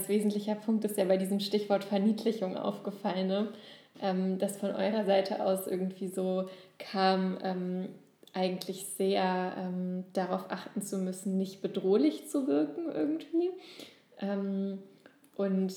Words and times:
ganz 0.00 0.08
wesentlicher 0.08 0.54
Punkt 0.54 0.84
ist 0.86 0.96
ja 0.96 1.04
bei 1.04 1.18
diesem 1.18 1.40
Stichwort 1.40 1.84
Verniedlichung 1.84 2.56
aufgefallen, 2.56 3.28
ne? 3.28 3.48
ähm, 4.00 4.38
dass 4.38 4.56
von 4.56 4.70
eurer 4.70 5.04
Seite 5.04 5.44
aus 5.44 5.66
irgendwie 5.66 6.08
so 6.08 6.48
kam, 6.78 7.36
ähm, 7.42 7.88
eigentlich 8.32 8.86
sehr 8.96 9.54
ähm, 9.58 10.04
darauf 10.14 10.50
achten 10.50 10.80
zu 10.80 10.96
müssen, 10.96 11.36
nicht 11.36 11.60
bedrohlich 11.60 12.28
zu 12.28 12.46
wirken 12.46 12.90
irgendwie. 12.90 13.50
Ähm, 14.20 14.78
und 15.36 15.74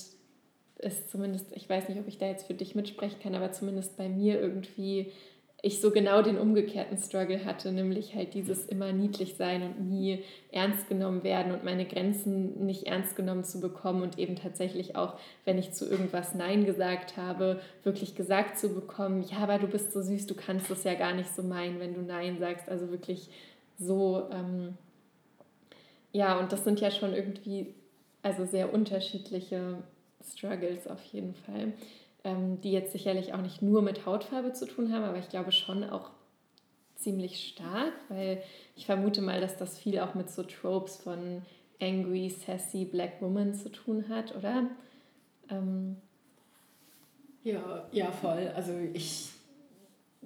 es 0.77 1.07
zumindest, 1.09 1.47
ich 1.53 1.69
weiß 1.69 1.89
nicht, 1.89 1.99
ob 1.99 2.07
ich 2.07 2.17
da 2.17 2.27
jetzt 2.27 2.47
für 2.47 2.53
dich 2.53 2.75
mitsprechen 2.75 3.19
kann, 3.21 3.35
aber 3.35 3.51
zumindest 3.51 3.97
bei 3.97 4.07
mir 4.07 4.39
irgendwie 4.39 5.11
ich 5.65 5.79
so 5.79 5.91
genau 5.91 6.21
den 6.21 6.37
umgekehrten 6.37 6.97
Struggle 6.97 7.45
hatte, 7.45 7.71
nämlich 7.71 8.15
halt 8.15 8.33
dieses 8.33 8.65
immer 8.65 8.91
niedlich 8.91 9.35
sein 9.35 9.63
und 9.63 9.89
nie 9.89 10.21
ernst 10.51 10.89
genommen 10.89 11.23
werden 11.23 11.53
und 11.53 11.63
meine 11.63 11.85
Grenzen 11.85 12.65
nicht 12.65 12.85
ernst 12.85 13.15
genommen 13.15 13.45
zu 13.45 13.61
bekommen 13.61 14.01
und 14.01 14.19
eben 14.19 14.35
tatsächlich 14.35 14.97
auch, 14.97 15.17
wenn 15.45 15.57
ich 15.57 15.71
zu 15.71 15.89
irgendwas 15.89 16.35
Nein 16.35 16.65
gesagt 16.65 17.15
habe, 17.15 17.61
wirklich 17.85 18.13
gesagt 18.13 18.57
zu 18.59 18.73
bekommen, 18.75 19.23
ja, 19.31 19.37
aber 19.37 19.57
du 19.57 19.67
bist 19.67 19.93
so 19.93 20.01
süß, 20.01 20.27
du 20.27 20.35
kannst 20.35 20.69
es 20.69 20.83
ja 20.83 20.95
gar 20.95 21.15
nicht 21.15 21.33
so 21.33 21.43
meinen, 21.43 21.79
wenn 21.79 21.93
du 21.93 22.01
Nein 22.01 22.39
sagst. 22.39 22.67
Also 22.67 22.91
wirklich 22.91 23.29
so, 23.79 24.27
ähm, 24.33 24.77
ja, 26.11 26.37
und 26.39 26.51
das 26.51 26.65
sind 26.65 26.81
ja 26.81 26.91
schon 26.91 27.13
irgendwie, 27.13 27.73
also 28.21 28.43
sehr 28.43 28.73
unterschiedliche 28.73 29.77
Struggles 30.21 30.87
auf 30.87 31.01
jeden 31.05 31.35
Fall 31.35 31.71
die 32.25 32.71
jetzt 32.71 32.93
sicherlich 32.93 33.33
auch 33.33 33.41
nicht 33.41 33.61
nur 33.61 33.81
mit 33.81 34.05
Hautfarbe 34.05 34.53
zu 34.53 34.65
tun 34.65 34.93
haben, 34.93 35.03
aber 35.03 35.17
ich 35.17 35.29
glaube 35.29 35.51
schon 35.51 35.83
auch 35.83 36.09
ziemlich 36.95 37.49
stark, 37.49 37.93
weil 38.09 38.41
ich 38.75 38.85
vermute 38.85 39.21
mal, 39.21 39.41
dass 39.41 39.57
das 39.57 39.77
viel 39.77 39.99
auch 39.99 40.15
mit 40.15 40.29
so 40.29 40.43
Tropes 40.43 40.97
von 40.97 41.41
angry, 41.81 42.29
sassy 42.29 42.85
Black 42.85 43.21
Woman 43.21 43.53
zu 43.53 43.69
tun 43.69 44.05
hat, 44.07 44.35
oder? 44.35 44.69
Ähm, 45.49 45.97
ja, 47.43 47.87
ja, 47.91 48.11
voll. 48.11 48.51
Also 48.55 48.71
ich, 48.93 49.29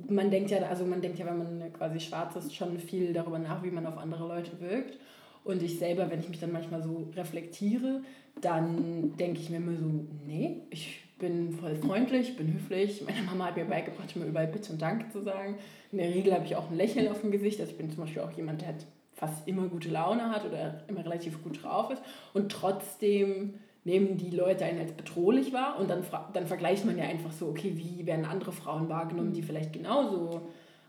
man 0.08 0.30
denkt 0.30 0.52
ja, 0.52 0.60
also 0.60 0.86
man 0.86 1.02
denkt 1.02 1.18
ja, 1.18 1.26
wenn 1.26 1.38
man 1.38 1.74
quasi 1.74 2.00
schwarz 2.00 2.36
ist, 2.36 2.56
schon 2.56 2.78
viel 2.78 3.12
darüber 3.12 3.40
nach, 3.40 3.64
wie 3.64 3.72
man 3.72 3.88
auf 3.88 3.98
andere 3.98 4.28
Leute 4.28 4.60
wirkt. 4.60 5.00
Und 5.44 5.64
ich 5.64 5.80
selber, 5.80 6.10
wenn 6.12 6.20
ich 6.20 6.30
mich 6.30 6.40
dann 6.40 6.52
manchmal 6.52 6.84
so 6.84 7.10
reflektiere, 7.16 8.02
dann 8.42 9.16
denke 9.18 9.40
ich 9.40 9.50
mir 9.50 9.58
immer 9.58 9.78
so, 9.78 10.06
nee, 10.28 10.62
ich 10.70 11.07
bin 11.20 11.52
voll 11.52 11.76
freundlich, 11.76 12.36
bin 12.36 12.54
höflich. 12.54 13.04
Meine 13.06 13.22
Mama 13.24 13.46
hat 13.48 13.58
mir 13.58 13.66
beigebracht, 13.66 14.16
immer 14.16 14.26
überall 14.26 14.48
Bitte 14.48 14.72
und 14.72 14.82
Danke 14.82 15.10
zu 15.10 15.22
sagen. 15.22 15.58
In 15.92 15.98
der 15.98 16.10
Regel 16.10 16.34
habe 16.34 16.46
ich 16.46 16.56
auch 16.56 16.70
ein 16.70 16.78
Lächeln 16.78 17.08
auf 17.08 17.22
dem 17.22 17.32
Gesicht. 17.32 17.60
Also 17.60 17.72
ich 17.72 17.78
bin 17.78 17.90
zum 17.90 18.04
Beispiel 18.04 18.22
auch 18.22 18.32
jemand, 18.32 18.62
der 18.62 18.76
fast 19.14 19.48
immer 19.48 19.68
gute 19.68 19.90
Laune 19.90 20.30
hat 20.30 20.46
oder 20.46 20.84
immer 20.88 21.04
relativ 21.04 21.44
gut 21.44 21.64
drauf 21.64 21.90
ist. 21.92 22.02
Und 22.34 22.52
trotzdem 22.52 23.56
nehmen 23.84 24.18
die 24.18 24.30
Leute 24.30 24.66
einen 24.66 24.80
als 24.80 24.92
bedrohlich 24.92 25.54
wahr 25.54 25.80
und 25.80 25.90
dann, 25.90 26.04
dann 26.34 26.46
vergleicht 26.46 26.86
man 26.86 26.98
ja 26.98 27.06
einfach 27.06 27.32
so, 27.32 27.48
okay, 27.48 27.74
wie 27.76 28.06
werden 28.06 28.26
andere 28.26 28.52
Frauen 28.52 28.90
wahrgenommen, 28.90 29.34
die 29.34 29.42
vielleicht 29.42 29.74
genauso 29.74 30.42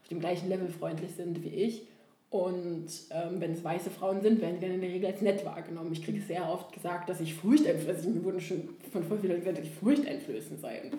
auf 0.02 0.08
dem 0.10 0.20
gleichen 0.20 0.48
Level 0.48 0.68
freundlich 0.68 1.12
sind 1.12 1.42
wie 1.42 1.48
ich. 1.48 1.82
Und 2.30 2.88
ähm, 3.10 3.40
wenn 3.40 3.52
es 3.52 3.64
weiße 3.64 3.90
Frauen 3.90 4.20
sind, 4.20 4.40
werden 4.42 4.56
die 4.56 4.66
dann 4.66 4.74
in 4.74 4.82
der 4.82 4.90
Regel 4.90 5.06
als 5.10 5.22
nett 5.22 5.44
wahrgenommen. 5.46 5.92
Ich 5.92 6.04
kriege 6.04 6.20
sehr 6.20 6.46
oft 6.50 6.72
gesagt, 6.72 7.08
dass 7.08 7.20
ich 7.20 7.34
furchteinflößend, 7.34 7.96
also 7.96 8.10
mir 8.10 8.24
wurden 8.24 8.40
schon 8.40 8.68
von 8.92 9.02
voll 9.02 9.18
vielen 9.18 9.38
gesagt, 9.38 9.58
dass 9.58 9.64
ich 9.64 9.72
furchteinflößend 9.72 10.60
sei. 10.60 10.90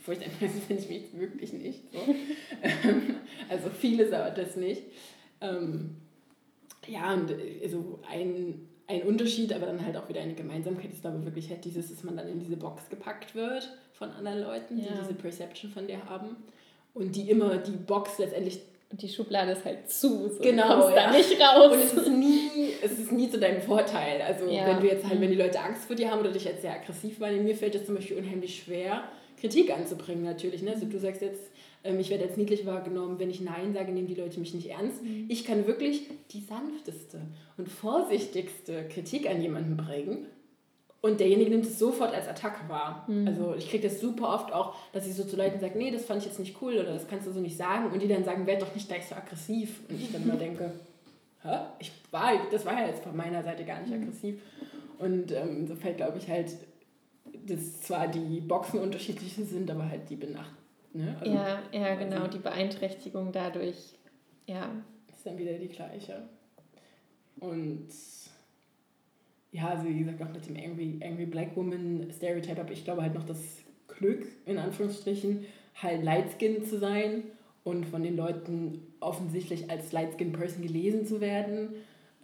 Furchteinflößend 0.00 0.64
finde 0.64 0.82
ich 0.82 0.88
mich 0.90 1.18
wirklich 1.18 1.52
nicht. 1.54 1.80
So. 1.90 2.00
also 3.48 3.70
viele 3.70 4.08
sagen 4.10 4.34
das 4.36 4.56
nicht. 4.56 4.82
Ähm, 5.40 5.96
ja, 6.86 7.14
und 7.14 7.34
also 7.62 8.00
ein, 8.10 8.68
ein 8.88 9.02
Unterschied, 9.04 9.54
aber 9.54 9.66
dann 9.66 9.82
halt 9.82 9.96
auch 9.96 10.08
wieder 10.10 10.20
eine 10.20 10.34
Gemeinsamkeit 10.34 10.92
ist 10.92 11.06
aber 11.06 11.24
wirklich 11.24 11.48
halt 11.48 11.64
dieses, 11.64 11.88
dass 11.88 12.04
man 12.04 12.16
dann 12.16 12.28
in 12.28 12.40
diese 12.40 12.56
Box 12.56 12.90
gepackt 12.90 13.34
wird 13.34 13.70
von 13.94 14.10
anderen 14.10 14.40
Leuten, 14.40 14.76
ja. 14.76 14.84
die 14.84 15.00
diese 15.00 15.14
Perception 15.14 15.70
von 15.70 15.86
dir 15.86 16.04
haben. 16.04 16.36
Und 16.92 17.16
die 17.16 17.30
immer 17.30 17.56
die 17.56 17.70
Box 17.70 18.18
letztendlich 18.18 18.60
und 18.92 19.00
die 19.00 19.08
Schublade 19.08 19.52
ist 19.52 19.64
halt 19.64 19.90
zu, 19.90 20.28
so 20.28 20.42
genau, 20.42 20.68
du 20.68 20.80
kommst 20.82 20.96
ja. 20.96 21.10
da 21.10 21.16
nicht 21.16 21.40
raus. 21.40 21.72
Und 21.72 21.82
es 21.82 21.94
ist 21.94 22.10
nie, 22.10 22.50
es 22.82 22.98
ist 22.98 23.10
nie 23.10 23.30
zu 23.30 23.40
deinem 23.40 23.62
Vorteil. 23.62 24.20
Also 24.20 24.46
ja. 24.50 24.66
wenn 24.66 24.80
du 24.80 24.86
jetzt 24.86 25.08
halt, 25.08 25.18
wenn 25.18 25.30
die 25.30 25.36
Leute 25.36 25.58
Angst 25.60 25.86
vor 25.86 25.96
dir 25.96 26.10
haben 26.10 26.20
oder 26.20 26.30
dich 26.30 26.46
als 26.46 26.60
sehr 26.60 26.74
aggressiv 26.74 27.18
wahrnehmen, 27.18 27.44
mir 27.44 27.56
fällt 27.56 27.74
es 27.74 27.86
zum 27.86 27.94
Beispiel 27.94 28.18
unheimlich 28.18 28.62
schwer, 28.62 29.04
Kritik 29.40 29.72
anzubringen 29.72 30.24
natürlich. 30.24 30.62
Ne? 30.62 30.72
Also 30.72 30.84
du 30.84 30.98
sagst 30.98 31.22
jetzt, 31.22 31.40
ähm, 31.84 31.98
ich 32.00 32.10
werde 32.10 32.24
als 32.24 32.36
niedlich 32.36 32.66
wahrgenommen, 32.66 33.18
wenn 33.18 33.30
ich 33.30 33.40
Nein 33.40 33.72
sage, 33.72 33.92
nehmen 33.92 34.08
die 34.08 34.14
Leute 34.14 34.38
mich 34.38 34.52
nicht 34.52 34.68
ernst. 34.68 35.02
Mhm. 35.02 35.24
Ich 35.30 35.46
kann 35.46 35.66
wirklich 35.66 36.02
die 36.32 36.40
sanfteste 36.40 37.22
und 37.56 37.70
vorsichtigste 37.70 38.86
Kritik 38.88 39.28
an 39.28 39.40
jemanden 39.40 39.78
bringen 39.78 40.26
und 41.02 41.18
derjenige 41.18 41.50
nimmt 41.50 41.66
es 41.66 41.80
sofort 41.80 42.14
als 42.14 42.28
Attacke 42.28 42.68
wahr. 42.68 43.04
Mhm. 43.08 43.26
Also 43.26 43.54
ich 43.56 43.68
kriege 43.68 43.88
das 43.88 44.00
super 44.00 44.32
oft 44.32 44.52
auch, 44.52 44.76
dass 44.92 45.04
ich 45.06 45.14
so 45.14 45.24
zu 45.24 45.36
Leuten 45.36 45.58
sage, 45.58 45.76
nee, 45.76 45.90
das 45.90 46.04
fand 46.04 46.20
ich 46.20 46.26
jetzt 46.26 46.38
nicht 46.38 46.56
cool 46.62 46.74
oder 46.74 46.94
das 46.94 47.08
kannst 47.08 47.26
du 47.26 47.32
so 47.32 47.40
nicht 47.40 47.56
sagen. 47.56 47.90
Und 47.90 48.00
die 48.00 48.06
dann 48.06 48.24
sagen, 48.24 48.46
werd 48.46 48.62
doch 48.62 48.72
nicht 48.72 48.86
gleich 48.86 49.06
so 49.06 49.16
aggressiv. 49.16 49.80
Und 49.88 50.00
ich 50.00 50.12
dann 50.12 50.22
immer 50.22 50.36
denke, 50.36 50.72
hä? 51.42 51.58
Ich 51.80 51.90
war, 52.12 52.30
das 52.52 52.64
war 52.64 52.80
ja 52.80 52.86
jetzt 52.86 53.02
von 53.02 53.16
meiner 53.16 53.42
Seite 53.42 53.64
gar 53.64 53.80
nicht 53.80 53.92
mhm. 53.92 54.02
aggressiv. 54.02 54.40
Und 55.00 55.32
ähm, 55.32 55.66
so 55.66 55.74
fällt, 55.74 55.96
glaube 55.96 56.18
ich, 56.18 56.28
halt, 56.28 56.52
dass 57.46 57.80
zwar 57.80 58.06
die 58.06 58.40
Boxen 58.40 58.78
unterschiedlich 58.78 59.34
sind, 59.34 59.68
aber 59.68 59.88
halt 59.88 60.08
die 60.08 60.16
Benacht. 60.16 60.54
Ne? 60.92 61.16
Also, 61.18 61.32
ja, 61.32 61.62
ja, 61.72 61.94
genau, 61.96 62.22
also, 62.22 62.38
die 62.38 62.38
Beeinträchtigung 62.38 63.32
dadurch, 63.32 63.94
ja. 64.46 64.70
Ist 65.12 65.26
dann 65.26 65.36
wieder 65.36 65.54
die 65.54 65.68
gleiche. 65.68 66.22
Und 67.40 67.88
ja, 69.52 69.68
also 69.68 69.86
wie 69.86 69.98
gesagt, 69.98 70.22
auch 70.22 70.32
mit 70.32 70.46
dem 70.46 70.56
Angry, 70.56 70.98
Angry 71.02 71.26
Black 71.26 71.54
Woman 71.56 72.08
Stereotype 72.10 72.58
habe 72.58 72.72
ich 72.72 72.84
glaube 72.84 73.02
halt 73.02 73.14
noch 73.14 73.24
das 73.24 73.38
Glück, 73.86 74.26
in 74.46 74.58
Anführungsstrichen, 74.58 75.44
halt 75.80 76.02
Light 76.02 76.32
Skin 76.38 76.64
zu 76.64 76.78
sein 76.78 77.24
und 77.62 77.84
von 77.86 78.02
den 78.02 78.16
Leuten 78.16 78.80
offensichtlich 79.00 79.70
als 79.70 79.92
Light 79.92 80.14
Skin 80.14 80.32
Person 80.32 80.62
gelesen 80.62 81.06
zu 81.06 81.20
werden. 81.20 81.74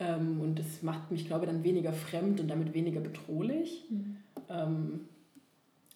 Ähm, 0.00 0.41
und 0.41 0.59
das 0.59 0.83
macht 0.83 1.11
mich, 1.11 1.27
glaube 1.27 1.44
ich, 1.44 1.50
dann 1.50 1.65
weniger 1.65 1.93
fremd 1.93 2.41
und 2.41 2.49
damit 2.49 2.72
weniger 2.72 3.00
bedrohlich. 3.00 3.84
Mhm. 3.91 4.16
Ähm, 4.49 5.00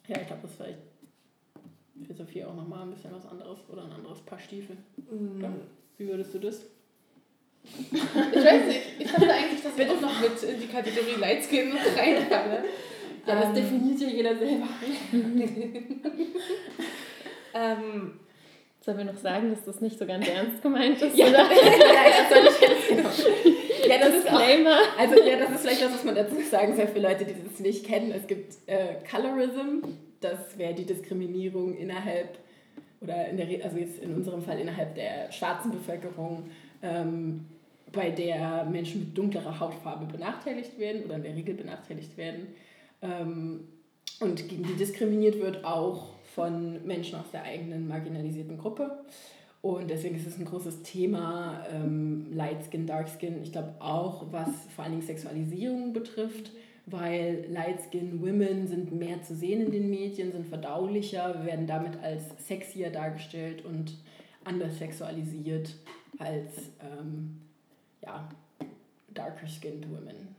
ja, 0.08 0.20
ich 0.20 0.26
glaube, 0.26 0.42
das 0.42 0.50
ist 0.50 0.56
vielleicht 0.56 0.78
für 2.06 2.14
Sophie 2.14 2.44
auch 2.44 2.54
nochmal 2.54 2.82
ein 2.82 2.90
bisschen 2.90 3.12
was 3.12 3.24
anderes 3.26 3.58
oder 3.70 3.84
ein 3.84 3.92
anderes 3.92 4.20
Paar 4.20 4.38
Stiefel. 4.38 4.76
Mhm. 4.96 5.44
Wie 5.96 6.08
würdest 6.08 6.34
du 6.34 6.40
das? 6.40 6.66
Ich 7.64 8.44
weiß 8.44 8.66
nicht, 8.66 8.80
ich 8.98 9.10
dachte 9.10 9.32
eigentlich, 9.32 9.62
dass 9.62 9.76
wir 9.78 9.90
auch 9.90 10.00
noch 10.00 10.20
mit 10.20 10.42
in 10.42 10.60
die 10.60 10.66
Kategorie 10.66 11.18
Lightskin 11.18 11.72
reinfallen. 11.72 12.64
Ja, 13.26 13.40
das 13.40 13.44
ähm, 13.46 13.54
definiert 13.54 14.00
ja 14.00 14.08
jeder 14.08 14.36
selber. 14.36 14.68
ähm, 17.54 18.20
Sollen 18.84 18.98
wir 18.98 19.04
noch 19.04 19.16
sagen, 19.16 19.50
dass 19.50 19.64
das 19.64 19.80
nicht 19.80 19.96
so 19.96 20.04
ganz 20.06 20.26
ernst 20.28 20.60
gemeint 20.60 21.00
ist? 21.00 21.16
ja, 21.16 21.28
oder? 21.28 21.38
ja, 21.44 21.48
das 22.18 22.28
soll 22.28 22.48
ich 22.50 22.60
jetzt 22.68 22.88
genau. 22.88 23.08
Ja, 23.88 23.98
das 23.98 24.14
ist 24.16 24.28
auch, 24.28 24.98
also 24.98 25.22
ja, 25.22 25.36
das 25.36 25.50
ist 25.50 25.60
vielleicht 25.60 25.82
das, 25.82 25.92
was 25.92 26.04
man 26.04 26.16
dazu 26.16 26.34
sagen 26.50 26.74
soll 26.74 26.88
für 26.88 26.98
Leute, 26.98 27.24
die 27.24 27.34
das 27.48 27.60
nicht 27.60 27.86
kennen. 27.86 28.10
Es 28.10 28.26
gibt 28.26 28.54
äh, 28.66 28.96
Colorism, 29.08 29.86
das 30.20 30.58
wäre 30.58 30.74
die 30.74 30.84
Diskriminierung 30.84 31.76
innerhalb 31.76 32.38
oder 33.00 33.28
in 33.28 33.36
der 33.36 33.46
also 33.64 33.76
jetzt 33.76 34.00
in 34.00 34.14
unserem 34.14 34.42
Fall 34.42 34.58
innerhalb 34.58 34.96
der 34.96 35.30
schwarzen 35.30 35.70
Bevölkerung 35.70 36.50
ähm, 36.82 37.46
bei 37.92 38.10
der 38.10 38.64
Menschen 38.64 39.00
mit 39.00 39.18
dunklerer 39.18 39.60
Hautfarbe 39.60 40.06
benachteiligt 40.06 40.78
werden 40.78 41.04
oder 41.04 41.16
in 41.16 41.22
der 41.22 41.36
Regel 41.36 41.54
benachteiligt 41.54 42.16
werden 42.16 42.48
ähm, 43.02 43.60
und 44.20 44.48
gegen 44.48 44.64
die 44.64 44.74
diskriminiert 44.74 45.38
wird, 45.40 45.64
auch 45.64 46.14
von 46.34 46.84
Menschen 46.86 47.18
aus 47.18 47.30
der 47.32 47.42
eigenen 47.42 47.88
marginalisierten 47.88 48.58
Gruppe. 48.58 49.04
Und 49.60 49.90
deswegen 49.90 50.16
ist 50.16 50.26
es 50.26 50.38
ein 50.38 50.44
großes 50.44 50.82
Thema, 50.82 51.64
ähm, 51.72 52.26
Light 52.32 52.64
Skin, 52.64 52.86
Dark 52.86 53.08
Skin. 53.08 53.42
Ich 53.42 53.52
glaube 53.52 53.74
auch, 53.78 54.26
was 54.32 54.48
vor 54.74 54.84
allen 54.84 54.94
Dingen 54.94 55.06
Sexualisierung 55.06 55.92
betrifft, 55.92 56.50
weil 56.86 57.46
Light 57.48 57.80
Skin 57.80 58.20
Women 58.20 58.66
sind 58.66 58.92
mehr 58.92 59.22
zu 59.22 59.36
sehen 59.36 59.60
in 59.66 59.70
den 59.70 59.88
Medien, 59.88 60.32
sind 60.32 60.48
verdaulicher, 60.48 61.44
werden 61.44 61.68
damit 61.68 62.02
als 62.02 62.24
sexier 62.44 62.90
dargestellt 62.90 63.64
und 63.64 63.98
anders 64.44 64.78
sexualisiert 64.78 65.76
als 66.18 66.72
ähm, 66.80 67.38
ja, 68.02 68.28
darker 69.14 69.48
skinned 69.48 69.90
women. 69.90 70.36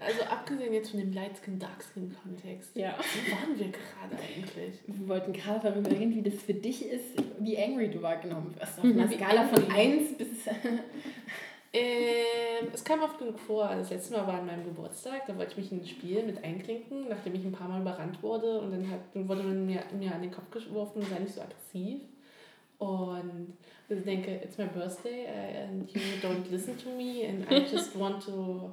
Also 0.00 0.22
abgesehen 0.30 0.72
jetzt 0.72 0.90
von 0.90 1.00
dem 1.00 1.12
Light 1.12 1.36
Skin, 1.36 1.58
Dark 1.58 1.82
Skin 1.82 2.14
Kontext, 2.22 2.76
ja. 2.76 2.94
wo 2.96 3.32
waren 3.32 3.58
wir 3.58 3.66
gerade 3.66 4.22
eigentlich? 4.22 4.80
Wir 4.86 5.08
wollten 5.08 5.32
gerade 5.32 5.60
darüber 5.60 5.90
reden, 5.90 6.14
wie 6.14 6.22
das 6.22 6.40
für 6.40 6.54
dich 6.54 6.86
ist, 6.86 7.20
wie 7.40 7.58
angry 7.58 7.90
du 7.90 8.00
wahrgenommen 8.00 8.54
wirst. 8.56 8.78
Auf 8.78 8.84
einer 8.84 9.06
mhm. 9.06 9.12
Skala 9.12 9.48
von 9.48 9.68
1 9.70 10.16
bis... 10.16 10.28
ähm, 11.72 12.68
es 12.72 12.84
kam 12.84 13.02
oft 13.02 13.18
genug 13.18 13.38
vor. 13.40 13.68
Das 13.68 13.90
letzte 13.90 14.16
Mal 14.16 14.28
war 14.28 14.38
an 14.38 14.46
meinem 14.46 14.64
Geburtstag, 14.64 15.26
da 15.26 15.36
wollte 15.36 15.52
ich 15.52 15.56
mich 15.56 15.72
in 15.72 15.80
ein 15.80 15.86
Spiel 15.86 16.22
mit 16.22 16.44
einklinken, 16.44 17.08
nachdem 17.08 17.34
ich 17.34 17.44
ein 17.44 17.52
paar 17.52 17.68
Mal 17.68 17.80
überrannt 17.80 18.22
wurde 18.22 18.60
und 18.60 18.70
dann, 18.70 18.88
hat, 18.88 19.00
dann 19.12 19.28
wurde 19.28 19.42
man 19.42 19.66
mir, 19.66 19.82
mir 19.98 20.14
an 20.14 20.22
den 20.22 20.30
Kopf 20.30 20.50
geworfen, 20.52 21.02
sei 21.02 21.18
nicht 21.18 21.34
so 21.34 21.40
aggressiv. 21.40 22.02
Und 22.78 23.56
ich 23.88 24.04
denke, 24.04 24.40
it's 24.42 24.56
my 24.56 24.66
birthday 24.66 25.26
and 25.26 25.90
you 25.92 26.00
don't 26.22 26.48
listen 26.50 26.76
to 26.78 26.90
me 26.90 27.26
and 27.26 27.50
I 27.50 27.66
just 27.70 27.98
want 27.98 28.24
to 28.26 28.72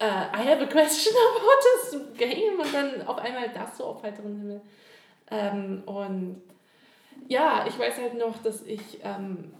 uh, 0.00 0.28
I 0.32 0.42
have 0.42 0.62
a 0.62 0.66
question 0.66 1.12
about 1.36 1.60
this 1.62 2.18
game 2.18 2.60
und 2.60 2.72
dann 2.72 3.06
auf 3.06 3.18
einmal 3.18 3.48
das 3.48 3.76
so 3.76 3.84
auf 3.86 4.02
heiterem 4.02 4.38
Himmel. 4.38 4.60
Ähm, 5.30 5.82
und 5.86 6.42
ja, 7.26 7.66
ich 7.66 7.78
weiß 7.78 7.98
halt 7.98 8.14
noch, 8.14 8.40
dass 8.42 8.62
ich, 8.62 9.00
ähm, 9.02 9.52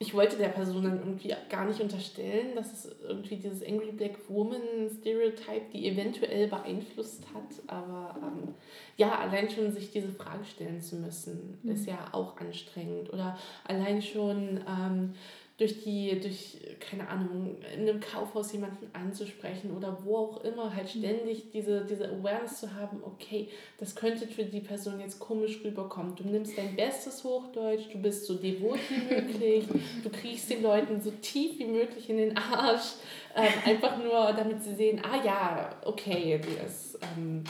ich 0.00 0.14
wollte 0.14 0.36
der 0.36 0.48
Person 0.48 0.84
dann 0.84 0.98
irgendwie 0.98 1.34
gar 1.48 1.64
nicht 1.64 1.80
unterstellen, 1.80 2.54
dass 2.54 2.72
es 2.72 2.96
irgendwie 3.02 3.36
dieses 3.36 3.66
Angry 3.66 3.90
Black 3.90 4.16
Woman 4.28 4.60
Stereotype, 5.00 5.72
die 5.72 5.88
eventuell 5.88 6.46
beeinflusst 6.46 7.24
hat, 7.34 7.62
aber 7.66 8.16
ähm, 8.22 8.54
ja, 8.96 9.18
allein 9.18 9.50
schon 9.50 9.72
sich 9.72 9.90
diese 9.90 10.10
Frage 10.10 10.44
stellen 10.44 10.80
zu 10.80 10.96
müssen, 10.96 11.58
mhm. 11.62 11.72
ist 11.72 11.86
ja 11.86 12.08
auch 12.12 12.36
anstrengend 12.36 13.12
oder 13.12 13.36
allein 13.64 14.00
schon 14.00 14.60
ähm, 14.68 15.14
durch 15.58 15.82
die, 15.82 16.20
durch, 16.20 16.56
keine 16.78 17.08
Ahnung, 17.08 17.56
in 17.74 17.80
einem 17.80 17.98
Kaufhaus 17.98 18.52
jemanden 18.52 18.88
anzusprechen 18.92 19.76
oder 19.76 19.98
wo 20.04 20.16
auch 20.16 20.44
immer, 20.44 20.74
halt 20.74 20.94
mhm. 20.94 21.00
ständig 21.00 21.50
diese, 21.50 21.84
diese 21.84 22.08
Awareness 22.08 22.60
zu 22.60 22.74
haben, 22.76 23.02
okay, 23.02 23.48
das 23.78 23.96
könnte 23.96 24.28
für 24.28 24.44
die 24.44 24.60
Person 24.60 25.00
jetzt 25.00 25.18
komisch 25.18 25.58
rüberkommen. 25.64 26.14
Du 26.14 26.22
nimmst 26.22 26.56
dein 26.56 26.76
bestes 26.76 27.24
Hochdeutsch, 27.24 27.92
du 27.92 27.98
bist 27.98 28.26
so 28.26 28.34
devot 28.34 28.78
wie 28.88 29.14
möglich, 29.14 29.64
du 30.04 30.10
kriegst 30.10 30.48
den 30.48 30.62
Leuten 30.62 31.00
so 31.00 31.10
tief 31.10 31.58
wie 31.58 31.66
möglich 31.66 32.08
in 32.08 32.18
den 32.18 32.36
Arsch, 32.36 32.94
ähm, 33.34 33.52
einfach 33.64 33.98
nur, 33.98 34.32
damit 34.32 34.62
sie 34.62 34.76
sehen, 34.76 35.02
ah 35.04 35.24
ja, 35.24 35.70
okay, 35.84 36.38
die 36.38 36.64
ist 36.64 37.00
ähm, 37.16 37.42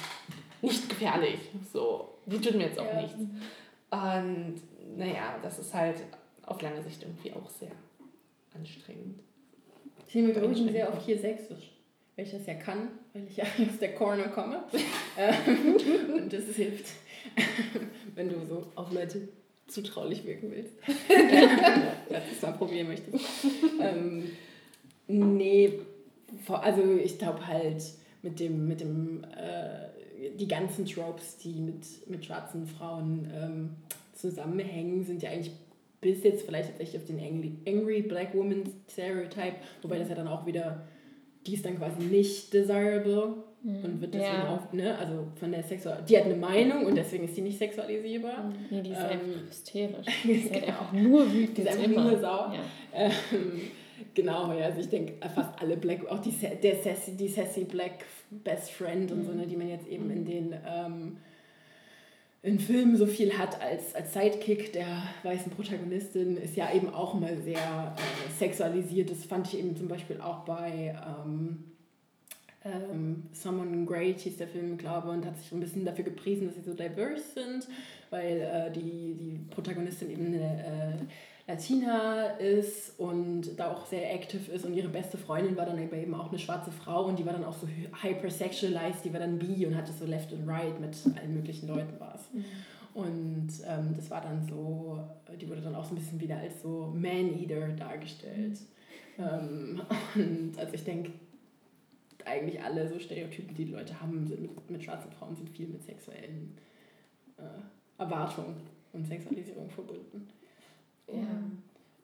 nicht 0.63 0.89
gefährlich, 0.89 1.41
so, 1.71 2.09
die 2.25 2.41
tut 2.41 2.55
mir 2.55 2.69
jetzt 2.69 2.79
auch 2.79 2.87
ja. 2.87 3.03
nichts. 3.03 3.21
Und 3.91 4.63
naja, 4.97 5.39
das 5.43 5.59
ist 5.59 5.75
halt 5.75 5.97
auf 6.47 6.63
lange 6.63 6.83
Sicht 6.83 7.03
irgendwie 7.03 7.35
auch 7.35 7.51
sehr 7.51 7.73
anstrengend. 8.59 9.21
Ich 10.09 10.15
nehme 10.15 10.31
übrigens 10.31 10.73
sehr 10.73 10.93
oft 10.93 11.05
hier 11.05 11.19
Sächsisch, 11.19 11.73
weil 12.17 12.25
ich 12.25 12.33
das 12.33 12.47
ja 12.47 12.55
kann, 12.55 12.89
weil 13.13 13.27
ich 13.29 13.37
ja 13.37 13.45
aus 13.71 13.79
der 13.81 13.95
Corner 13.95 14.29
komme. 14.29 14.65
Ähm, 15.21 15.75
und 16.15 16.33
das 16.33 16.45
hilft, 16.55 16.93
wenn 18.15 18.29
du 18.29 18.47
so 18.47 18.69
auf 18.77 18.93
Leute 18.93 19.27
zutraulich 19.67 20.25
wirken 20.25 20.53
willst. 20.53 20.75
das 22.09 22.41
mal 22.41 22.53
probieren 22.53 22.87
möchtest. 22.87 23.25
Ähm, 23.81 24.31
nee, 25.09 25.81
also 26.47 26.97
ich 27.03 27.19
glaube 27.19 27.45
halt 27.49 27.83
mit 28.23 28.39
dem, 28.39 28.69
mit 28.69 28.81
dem 28.81 29.25
äh, 29.25 29.89
die 30.37 30.49
ganzen 30.49 30.87
Tropes, 30.87 31.37
die 31.39 31.61
mit, 31.61 32.09
mit 32.09 32.25
schwarzen 32.25 32.67
Frauen 32.67 33.31
ähm, 33.35 33.71
zusammenhängen, 34.15 35.05
sind 35.05 35.23
ja 35.23 35.31
eigentlich 35.31 35.55
bis 36.01 36.23
jetzt 36.23 36.47
vielleicht 36.47 36.69
tatsächlich 36.69 37.01
auf 37.01 37.07
den 37.07 37.19
Angry, 37.19 37.53
Angry 37.67 38.03
Black 38.03 38.35
Woman 38.35 38.65
Stereotype, 38.91 39.57
wobei 39.83 39.99
das 39.99 40.09
ja 40.09 40.15
dann 40.15 40.29
auch 40.29 40.47
wieder, 40.47 40.87
die 41.47 41.55
ist 41.55 41.65
dann 41.65 41.77
quasi 41.77 42.03
nicht 42.05 42.53
desirable 42.53 43.35
mhm. 43.63 43.85
und 43.85 44.01
wird 44.01 44.15
deswegen 44.15 44.33
ja. 44.33 44.55
auch, 44.55 44.73
ne, 44.73 44.97
also 44.97 45.27
von 45.35 45.51
der 45.51 45.63
Sexual, 45.63 46.05
die 46.09 46.17
hat 46.17 46.25
eine 46.25 46.37
Meinung 46.37 46.87
und 46.87 46.95
deswegen 46.95 47.25
ist 47.25 47.35
sie 47.35 47.43
nicht 47.43 47.59
sexualisierbar. 47.59 48.45
Mhm. 48.45 48.55
Nee, 48.71 48.83
die 48.83 48.91
ist 48.91 48.99
ähm, 48.99 49.07
einfach 49.07 49.49
hysterisch. 49.49 50.07
Die 50.25 50.33
ist 50.33 50.53
halt 50.53 50.69
einfach 50.69 50.93
nur 50.93 51.33
wütend. 51.33 51.59
Die 51.59 51.63
ist 51.63 51.69
einfach 51.69 51.85
immer. 51.85 52.05
nur 52.05 52.21
sauer. 52.21 52.55
Ja. 52.55 53.11
Ähm, 53.33 53.61
genau, 54.15 54.53
ja, 54.53 54.67
also 54.67 54.81
ich 54.81 54.89
denke 54.89 55.15
fast 55.35 55.61
alle 55.61 55.77
Black, 55.77 56.07
auch 56.09 56.21
die, 56.21 56.31
der 56.31 56.77
Sassy, 56.77 57.17
die 57.17 57.29
Sassy 57.29 57.65
Black 57.65 58.05
Best 58.31 58.71
Friend 58.71 59.11
und 59.11 59.19
mhm. 59.19 59.25
so, 59.25 59.33
ne, 59.33 59.47
die 59.47 59.57
man 59.57 59.69
jetzt 59.69 59.89
eben 59.89 60.11
in 60.11 60.25
den 60.25 60.55
ähm, 60.67 61.17
in 62.43 62.59
Filmen 62.61 62.97
so 62.97 63.07
viel 63.07 63.37
hat 63.37 63.61
als, 63.61 63.95
als 63.95 64.13
Sidekick 64.13 64.73
der 64.73 65.03
weißen 65.25 65.51
Protagonistin, 65.51 66.37
ist 66.37 66.57
ja 66.57 66.73
eben 66.73 66.89
auch 66.89 67.15
mal 67.15 67.37
sehr 67.43 67.95
äh, 67.97 68.33
sexualisiert. 68.39 69.11
Das 69.11 69.25
fand 69.25 69.49
ich 69.49 69.59
eben 69.59 69.77
zum 69.77 69.89
Beispiel 69.89 70.21
auch 70.21 70.45
bei 70.45 70.97
ähm, 71.25 71.65
ähm, 72.65 73.25
Someone 73.33 73.85
Great 73.87 74.21
hieß 74.21 74.37
der 74.37 74.49
Film, 74.49 74.79
glaube 74.79 75.09
ich, 75.09 75.15
und 75.15 75.27
hat 75.27 75.39
sich 75.39 75.51
ein 75.53 75.61
bisschen 75.61 75.85
dafür 75.85 76.05
gepriesen, 76.05 76.47
dass 76.47 76.57
sie 76.57 76.63
so 76.63 76.75
diverse 76.75 77.23
sind, 77.35 77.69
weil 78.11 78.41
äh, 78.41 78.71
die, 78.71 79.15
die 79.15 79.41
Protagonistin 79.51 80.11
eben 80.11 80.27
eine 80.27 80.97
äh, 80.99 81.05
Latina 81.49 82.27
ist 82.37 83.01
und 83.01 83.59
da 83.59 83.73
auch 83.73 83.87
sehr 83.87 84.15
aktiv 84.15 84.51
ist 84.51 84.67
und 84.67 84.75
ihre 84.75 84.91
beste 84.91 85.17
Freundin 85.17 85.57
war 85.57 85.65
dann 85.65 85.79
eben 85.79 86.15
auch 86.15 86.29
eine 86.29 86.39
schwarze 86.39 86.71
Frau 86.71 87.07
und 87.07 87.19
die 87.19 87.25
war 87.25 87.33
dann 87.33 87.45
auch 87.45 87.57
so 87.57 87.67
hypersexualized, 88.03 89.03
die 89.03 89.13
war 89.15 89.21
dann 89.21 89.39
bi 89.39 89.65
und 89.65 89.75
hatte 89.75 89.91
so 89.91 90.05
Left 90.05 90.31
and 90.35 90.47
Right 90.47 90.79
mit 90.79 90.95
allen 91.17 91.33
möglichen 91.33 91.67
Leuten 91.67 91.99
war 91.99 92.15
es. 92.15 92.35
Mhm. 92.35 92.45
Und 92.93 93.49
ähm, 93.67 93.95
das 93.97 94.11
war 94.11 94.21
dann 94.21 94.47
so, 94.47 95.03
die 95.41 95.49
wurde 95.49 95.63
dann 95.63 95.75
auch 95.75 95.87
so 95.87 95.95
ein 95.95 95.99
bisschen 95.99 96.21
wieder 96.21 96.37
als 96.37 96.61
so 96.61 96.93
Man-Eater 96.95 97.69
dargestellt. 97.69 98.59
Mhm. 99.17 99.25
Ähm, 99.25 99.81
und 100.17 100.59
also 100.59 100.75
ich 100.75 100.85
denke, 100.85 101.13
eigentlich 102.27 102.63
alle 102.63 102.87
so 102.87 102.99
Stereotypen, 102.99 103.55
die 103.55 103.65
die 103.65 103.73
Leute 103.73 103.99
haben, 103.99 104.27
sind 104.27 104.43
mit, 104.43 104.71
mit 104.71 104.85
schwarzen 104.85 105.11
Frauen 105.13 105.35
sind 105.35 105.49
viel 105.49 105.69
mit 105.69 105.83
sexuellen 105.83 106.59
äh, 107.39 108.03
Erwartungen 108.03 108.57
und 108.93 109.07
Sexualisierung 109.07 109.71
verbunden. 109.71 110.29
Ja. 111.13 111.29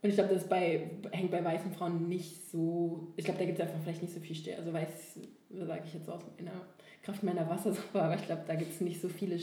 Und 0.02 0.10
ich 0.10 0.16
glaube, 0.16 0.34
das 0.34 0.46
bei, 0.46 0.90
hängt 1.12 1.30
bei 1.30 1.42
weißen 1.42 1.72
Frauen 1.72 2.08
nicht 2.08 2.50
so. 2.50 3.08
Ich 3.16 3.24
glaube, 3.24 3.38
da 3.38 3.46
gibt 3.46 3.58
es 3.58 3.64
einfach 3.64 3.80
vielleicht 3.82 4.02
nicht 4.02 4.12
so 4.12 4.20
viel 4.20 4.36
Stärke. 4.36 4.60
Also 4.60 4.72
weiß, 4.72 5.18
sage 5.66 5.82
ich 5.86 5.94
jetzt 5.94 6.10
aus 6.10 6.22
meiner 6.36 6.60
Kraft 7.02 7.22
meiner 7.22 7.48
Wassersuppe, 7.48 8.02
aber 8.02 8.14
ich 8.16 8.26
glaube, 8.26 8.42
da 8.46 8.54
gibt 8.54 8.72
es 8.72 8.80
nicht 8.80 9.00
so 9.00 9.08
viele 9.08 9.38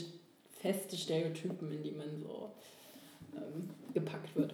feste 0.52 0.96
Stereotypen, 0.96 1.72
in 1.72 1.84
die 1.84 1.92
man 1.92 2.08
so 2.20 2.52
ähm, 3.36 3.70
gepackt 3.94 4.36
wird. 4.36 4.54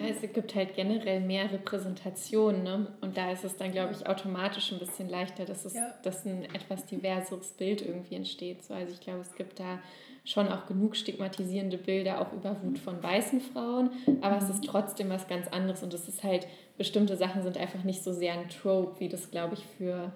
Ja, 0.00 0.06
es 0.08 0.20
gibt 0.32 0.54
halt 0.54 0.74
generell 0.74 1.20
mehr 1.20 1.50
Repräsentation, 1.50 2.62
ne? 2.62 2.86
Und 3.00 3.16
da 3.16 3.32
ist 3.32 3.44
es 3.44 3.56
dann, 3.56 3.72
glaube 3.72 3.92
ich, 3.92 4.06
automatisch 4.06 4.70
ein 4.72 4.78
bisschen 4.78 5.08
leichter, 5.08 5.44
dass 5.44 5.64
es 5.64 5.74
ja. 5.74 5.94
dass 6.04 6.24
ein 6.24 6.44
etwas 6.44 6.86
diverseres 6.86 7.52
Bild 7.52 7.82
irgendwie 7.82 8.14
entsteht. 8.14 8.64
So, 8.64 8.74
also 8.74 8.92
ich 8.92 9.00
glaube, 9.00 9.20
es 9.20 9.34
gibt 9.34 9.58
da 9.58 9.80
schon 10.24 10.48
auch 10.48 10.66
genug 10.66 10.96
stigmatisierende 10.96 11.78
Bilder 11.78 12.20
auch 12.20 12.32
über 12.32 12.56
Wut 12.62 12.78
von 12.78 13.02
weißen 13.02 13.40
Frauen, 13.40 13.90
aber 14.20 14.38
es 14.38 14.50
ist 14.50 14.64
trotzdem 14.64 15.08
was 15.08 15.26
ganz 15.26 15.48
anderes 15.48 15.82
und 15.82 15.94
es 15.94 16.08
ist 16.08 16.22
halt, 16.22 16.46
bestimmte 16.76 17.16
Sachen 17.16 17.42
sind 17.42 17.56
einfach 17.56 17.82
nicht 17.84 18.02
so 18.02 18.12
sehr 18.12 18.34
ein 18.34 18.48
Trope, 18.48 19.00
wie 19.00 19.08
das, 19.08 19.30
glaube 19.30 19.54
ich, 19.54 19.64
für, 19.78 20.12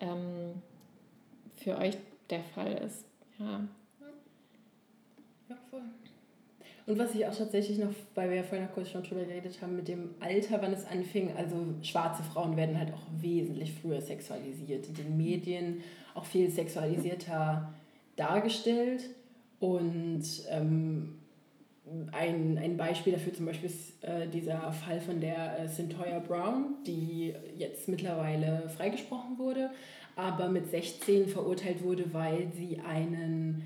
ähm, 0.00 0.62
für 1.56 1.76
euch 1.78 1.96
der 2.30 2.42
Fall 2.42 2.72
ist. 2.84 3.04
Ja. 3.38 3.60
Ja, 5.48 5.56
voll. 5.70 5.82
Und 6.86 6.98
was 6.98 7.14
ich 7.16 7.26
auch 7.26 7.34
tatsächlich 7.34 7.78
noch, 7.78 7.90
weil 8.14 8.30
wir 8.30 8.36
ja 8.36 8.42
vorhin 8.44 8.66
noch 8.66 8.72
kurz 8.72 8.90
schon 8.90 9.02
drüber 9.02 9.24
geredet 9.24 9.60
haben, 9.60 9.74
mit 9.74 9.88
dem 9.88 10.14
Alter, 10.20 10.62
wann 10.62 10.72
es 10.72 10.86
anfing, 10.86 11.32
also 11.36 11.56
schwarze 11.82 12.22
Frauen 12.22 12.56
werden 12.56 12.78
halt 12.78 12.92
auch 12.94 13.02
wesentlich 13.20 13.72
früher 13.72 14.00
sexualisiert, 14.00 14.86
in 14.86 14.94
den 14.94 15.16
Medien 15.16 15.82
auch 16.14 16.24
viel 16.24 16.48
sexualisierter 16.48 17.74
dargestellt. 18.14 19.02
Und 19.58 20.24
ähm, 20.50 21.18
ein, 22.12 22.58
ein 22.58 22.76
Beispiel 22.76 23.12
dafür 23.12 23.32
zum 23.32 23.46
Beispiel 23.46 23.70
ist 23.70 24.02
äh, 24.02 24.28
dieser 24.28 24.72
Fall 24.72 25.00
von 25.00 25.20
der 25.20 25.60
äh, 25.60 25.68
Centoya 25.68 26.18
Brown, 26.18 26.76
die 26.86 27.34
jetzt 27.56 27.88
mittlerweile 27.88 28.68
freigesprochen 28.68 29.38
wurde, 29.38 29.70
aber 30.16 30.48
mit 30.48 30.70
16 30.70 31.28
verurteilt 31.28 31.82
wurde, 31.82 32.12
weil 32.12 32.48
sie 32.56 32.80
einen 32.80 33.64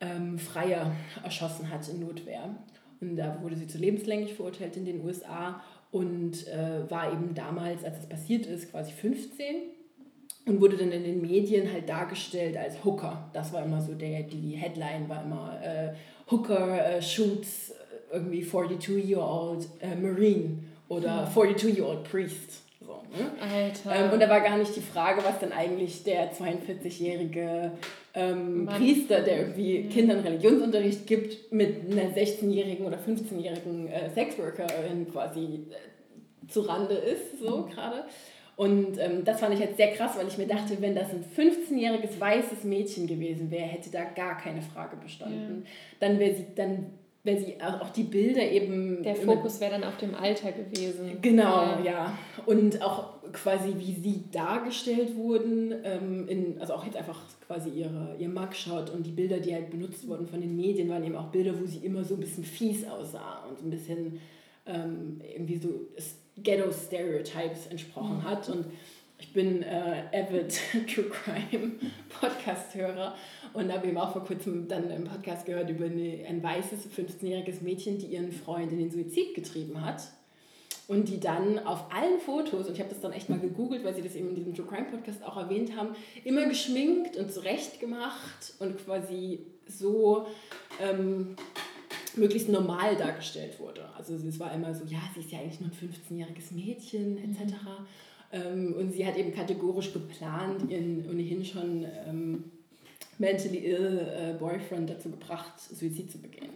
ähm, 0.00 0.38
Freier 0.38 0.92
erschossen 1.22 1.70
hat 1.70 1.88
in 1.88 2.00
Notwehr. 2.00 2.54
Und 3.00 3.16
da 3.16 3.42
wurde 3.42 3.56
sie 3.56 3.66
zu 3.66 3.78
lebenslänglich 3.78 4.34
verurteilt 4.34 4.76
in 4.76 4.84
den 4.84 5.04
USA 5.04 5.62
und 5.90 6.46
äh, 6.48 6.90
war 6.90 7.12
eben 7.12 7.34
damals, 7.34 7.84
als 7.84 7.98
es 7.98 8.08
passiert 8.08 8.46
ist, 8.46 8.70
quasi 8.70 8.92
15 8.92 9.56
und 10.46 10.60
wurde 10.60 10.76
dann 10.76 10.90
in 10.92 11.04
den 11.04 11.20
Medien 11.20 11.72
halt 11.72 11.88
dargestellt 11.88 12.56
als 12.56 12.84
Hooker. 12.84 13.30
Das 13.32 13.52
war 13.52 13.64
immer 13.64 13.80
so 13.80 13.94
der, 13.94 14.22
die 14.22 14.56
Headline 14.56 15.08
war 15.08 15.22
immer 15.22 15.58
äh, 15.62 15.92
Hooker 16.30 16.96
äh, 16.96 17.02
shoots 17.02 17.70
äh, 17.70 18.14
irgendwie 18.14 18.42
42-year-old 18.42 19.68
äh, 19.80 19.94
Marine 19.94 20.58
oder 20.88 21.30
42-year-old 21.34 21.98
hm. 21.98 22.04
Priest. 22.04 22.62
So, 22.80 23.02
ne? 23.16 23.30
Alter. 23.40 24.04
Ähm, 24.06 24.12
und 24.12 24.20
da 24.20 24.28
war 24.28 24.40
gar 24.40 24.58
nicht 24.58 24.74
die 24.74 24.80
Frage, 24.80 25.22
was 25.24 25.38
denn 25.38 25.52
eigentlich 25.52 26.02
der 26.02 26.32
42-jährige 26.32 27.72
ähm, 28.14 28.66
Priester, 28.66 29.20
der 29.20 29.40
irgendwie 29.40 29.84
Kindern 29.84 30.20
Religionsunterricht 30.20 31.06
gibt, 31.06 31.52
mit 31.52 31.90
einer 31.90 32.10
16-jährigen 32.10 32.84
oder 32.84 32.98
15-jährigen 32.98 33.88
äh, 33.88 34.10
Sexworkerin 34.10 35.10
quasi 35.10 35.66
äh, 35.70 36.48
zu 36.48 36.62
Rande 36.62 36.94
ist, 36.94 37.40
so 37.40 37.58
mhm. 37.58 37.70
gerade. 37.70 38.04
Und 38.56 38.98
ähm, 38.98 39.24
das 39.24 39.40
fand 39.40 39.54
ich 39.54 39.60
jetzt 39.60 39.76
sehr 39.76 39.92
krass, 39.92 40.16
weil 40.16 40.28
ich 40.28 40.36
mir 40.38 40.46
dachte, 40.46 40.80
wenn 40.80 40.94
das 40.94 41.08
ein 41.10 41.24
15-jähriges 41.24 42.20
weißes 42.20 42.64
Mädchen 42.64 43.06
gewesen 43.06 43.50
wäre, 43.50 43.64
hätte 43.64 43.90
da 43.90 44.04
gar 44.04 44.36
keine 44.36 44.60
Frage 44.60 44.96
bestanden. 44.96 45.64
Ja. 45.64 45.70
Dann 46.00 46.18
wäre 46.18 46.34
sie, 46.34 46.46
dann 46.54 46.86
wäre 47.24 47.40
sie 47.40 47.54
auch 47.62 47.90
die 47.90 48.02
Bilder 48.02 48.42
eben. 48.42 49.02
Der 49.02 49.16
Fokus 49.16 49.60
wäre 49.60 49.72
dann 49.72 49.84
auf 49.84 49.96
dem 49.96 50.14
Alter 50.14 50.52
gewesen. 50.52 51.18
Genau, 51.22 51.62
ja. 51.62 51.80
ja. 51.84 52.18
Und 52.46 52.82
auch 52.82 53.22
quasi, 53.32 53.74
wie 53.78 53.92
sie 53.92 54.24
dargestellt 54.30 55.16
wurden, 55.16 55.74
ähm, 55.84 56.28
in, 56.28 56.60
also 56.60 56.74
auch 56.74 56.84
jetzt 56.84 56.96
einfach 56.96 57.20
quasi 57.46 57.70
ihre, 57.70 58.16
ihr 58.18 58.28
Mugshot 58.28 58.90
und 58.90 59.06
die 59.06 59.12
Bilder, 59.12 59.38
die 59.38 59.54
halt 59.54 59.70
benutzt 59.70 60.06
wurden 60.06 60.26
von 60.26 60.40
den 60.40 60.56
Medien, 60.56 60.88
waren 60.88 61.04
eben 61.04 61.16
auch 61.16 61.28
Bilder, 61.28 61.58
wo 61.58 61.64
sie 61.64 61.78
immer 61.78 62.04
so 62.04 62.14
ein 62.14 62.20
bisschen 62.20 62.44
fies 62.44 62.86
aussah 62.86 63.44
und 63.48 63.58
so 63.58 63.64
ein 63.64 63.70
bisschen 63.70 64.20
ähm, 64.66 65.20
irgendwie 65.34 65.56
so 65.56 65.68
Ghetto-Stereotypes 66.38 67.66
entsprochen 67.68 68.18
mhm. 68.18 68.24
hat. 68.24 68.48
Und 68.48 68.66
ich 69.18 69.32
bin 69.32 69.62
äh, 69.62 70.04
avid 70.12 70.58
True 70.92 71.06
Crime 71.10 71.72
Podcast-Hörer 72.20 73.14
und 73.52 73.72
habe 73.72 73.86
eben 73.86 73.98
auch 73.98 74.12
vor 74.12 74.24
kurzem 74.24 74.68
dann 74.68 74.90
im 74.90 75.04
Podcast 75.04 75.46
gehört 75.46 75.70
über 75.70 75.84
eine, 75.84 76.24
ein 76.28 76.42
weißes 76.42 76.88
15-jähriges 76.90 77.62
Mädchen, 77.62 77.98
die 77.98 78.06
ihren 78.06 78.32
Freund 78.32 78.72
in 78.72 78.78
den 78.78 78.90
Suizid 78.90 79.34
getrieben 79.34 79.84
hat. 79.84 80.02
Und 80.88 81.08
die 81.08 81.20
dann 81.20 81.60
auf 81.60 81.92
allen 81.92 82.18
Fotos, 82.18 82.66
und 82.66 82.74
ich 82.74 82.80
habe 82.80 82.90
das 82.90 83.00
dann 83.00 83.12
echt 83.12 83.30
mal 83.30 83.38
gegoogelt, 83.38 83.84
weil 83.84 83.94
sie 83.94 84.02
das 84.02 84.16
eben 84.16 84.30
in 84.30 84.34
diesem 84.34 84.54
True 84.54 84.66
Crime 84.66 84.86
Podcast 84.90 85.24
auch 85.24 85.36
erwähnt 85.36 85.76
haben, 85.76 85.94
immer 86.24 86.44
geschminkt 86.46 87.16
und 87.16 87.32
zurechtgemacht 87.32 88.54
und 88.58 88.84
quasi 88.84 89.46
so 89.66 90.26
ähm, 90.80 91.36
möglichst 92.16 92.48
normal 92.48 92.96
dargestellt 92.96 93.58
wurde. 93.58 93.88
Also 93.96 94.14
es 94.14 94.38
war 94.38 94.52
immer 94.52 94.74
so, 94.74 94.84
ja, 94.84 95.00
sie 95.14 95.20
ist 95.20 95.32
ja 95.32 95.38
eigentlich 95.40 95.60
nur 95.60 95.70
ein 95.70 96.26
15-jähriges 96.26 96.52
Mädchen 96.54 97.18
etc. 97.18 97.52
Mhm. 97.52 97.86
Ähm, 98.32 98.74
und 98.78 98.92
sie 98.92 99.06
hat 99.06 99.16
eben 99.16 99.32
kategorisch 99.32 99.92
geplant, 99.92 100.70
ihren 100.70 101.08
ohnehin 101.08 101.44
schon 101.44 101.86
ähm, 102.06 102.44
mentally 103.18 103.58
ill 103.58 103.98
äh, 103.98 104.34
Boyfriend 104.38 104.90
dazu 104.90 105.10
gebracht, 105.10 105.60
Suizid 105.60 106.10
zu 106.10 106.18
begehen. 106.18 106.52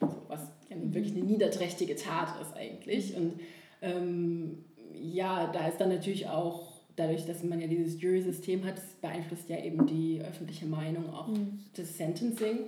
So, 0.00 0.14
was 0.28 0.40
ja 0.68 0.76
mhm. 0.76 0.94
wirklich 0.94 1.14
eine 1.14 1.24
niederträchtige 1.24 1.96
Tat 1.96 2.40
ist 2.40 2.54
eigentlich. 2.56 3.16
Mhm. 3.16 3.22
Und 3.22 3.40
ähm, 3.82 4.64
ja, 4.94 5.50
da 5.52 5.66
ist 5.68 5.80
dann 5.80 5.88
natürlich 5.88 6.28
auch 6.28 6.70
dadurch, 6.96 7.26
dass 7.26 7.42
man 7.42 7.60
ja 7.60 7.66
dieses 7.66 8.00
Jury-System 8.00 8.64
hat, 8.64 8.76
beeinflusst 9.00 9.48
ja 9.48 9.62
eben 9.62 9.86
die 9.86 10.20
öffentliche 10.20 10.66
Meinung 10.66 11.12
auch 11.12 11.28
mhm. 11.28 11.60
das 11.74 11.96
Sentencing. 11.96 12.60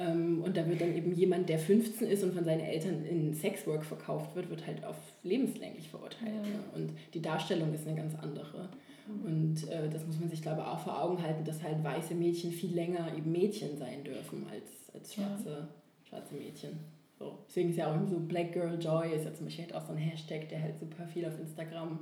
Ähm, 0.00 0.42
und 0.42 0.56
da 0.56 0.66
wird 0.66 0.80
dann 0.80 0.96
eben 0.96 1.12
jemand, 1.12 1.50
der 1.50 1.58
15 1.58 2.08
ist 2.08 2.24
und 2.24 2.32
von 2.32 2.44
seinen 2.44 2.60
Eltern 2.60 3.04
in 3.04 3.34
Sexwork 3.34 3.84
verkauft 3.84 4.34
wird, 4.34 4.48
wird 4.48 4.66
halt 4.66 4.82
auf 4.82 4.96
lebenslänglich 5.22 5.90
verurteilt. 5.90 6.32
Ja. 6.34 6.50
Ne? 6.50 6.64
Und 6.74 6.92
die 7.12 7.20
Darstellung 7.20 7.74
ist 7.74 7.86
eine 7.86 7.96
ganz 7.96 8.14
andere. 8.14 8.70
Mhm. 9.06 9.24
Und 9.26 9.68
äh, 9.68 9.90
das 9.90 10.06
muss 10.06 10.18
man 10.18 10.30
sich, 10.30 10.40
glaube 10.40 10.62
ich, 10.62 10.66
auch 10.66 10.78
vor 10.78 11.02
Augen 11.02 11.22
halten, 11.22 11.44
dass 11.44 11.62
halt 11.62 11.84
weiße 11.84 12.14
Mädchen 12.14 12.50
viel 12.50 12.74
länger 12.74 13.14
eben 13.14 13.30
Mädchen 13.30 13.76
sein 13.76 14.02
dürfen 14.02 14.46
als, 14.50 14.94
als 14.94 15.12
schwarze, 15.14 15.50
ja. 15.50 15.68
schwarze 16.08 16.34
Mädchen. 16.34 16.78
So. 17.18 17.36
Deswegen 17.46 17.68
ist 17.68 17.76
ja 17.76 17.92
auch 17.94 18.08
so 18.08 18.18
Black 18.20 18.54
Girl 18.54 18.78
Joy 18.80 19.14
ist 19.14 19.26
ja 19.26 19.34
zum 19.34 19.44
Beispiel 19.44 19.66
halt 19.66 19.74
auch 19.74 19.86
so 19.86 19.92
ein 19.92 19.98
Hashtag, 19.98 20.48
der 20.48 20.62
halt 20.62 20.78
super 20.78 21.06
viel 21.06 21.26
auf 21.26 21.38
Instagram 21.38 21.98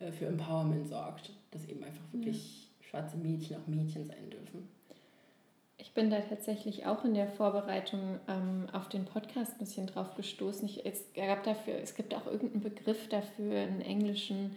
äh, 0.00 0.10
für 0.10 0.24
Empowerment 0.24 0.88
sorgt, 0.88 1.30
dass 1.50 1.68
eben 1.68 1.84
einfach 1.84 2.10
wirklich 2.10 2.70
ja. 2.80 2.88
schwarze 2.88 3.18
Mädchen 3.18 3.58
auch 3.58 3.66
Mädchen 3.66 4.06
sein 4.06 4.30
dürfen. 4.30 4.66
Ich 5.84 5.92
bin 5.92 6.08
da 6.08 6.18
tatsächlich 6.20 6.86
auch 6.86 7.04
in 7.04 7.12
der 7.12 7.28
Vorbereitung 7.28 8.18
ähm, 8.26 8.66
auf 8.72 8.88
den 8.88 9.04
Podcast 9.04 9.52
ein 9.52 9.58
bisschen 9.58 9.86
drauf 9.86 10.14
gestoßen. 10.16 10.64
Ich, 10.64 10.86
es, 10.86 11.04
gab 11.14 11.44
dafür, 11.44 11.74
es 11.74 11.94
gibt 11.94 12.14
auch 12.14 12.26
irgendeinen 12.26 12.62
Begriff 12.62 13.06
dafür, 13.10 13.60
einen 13.60 13.82
englischen, 13.82 14.56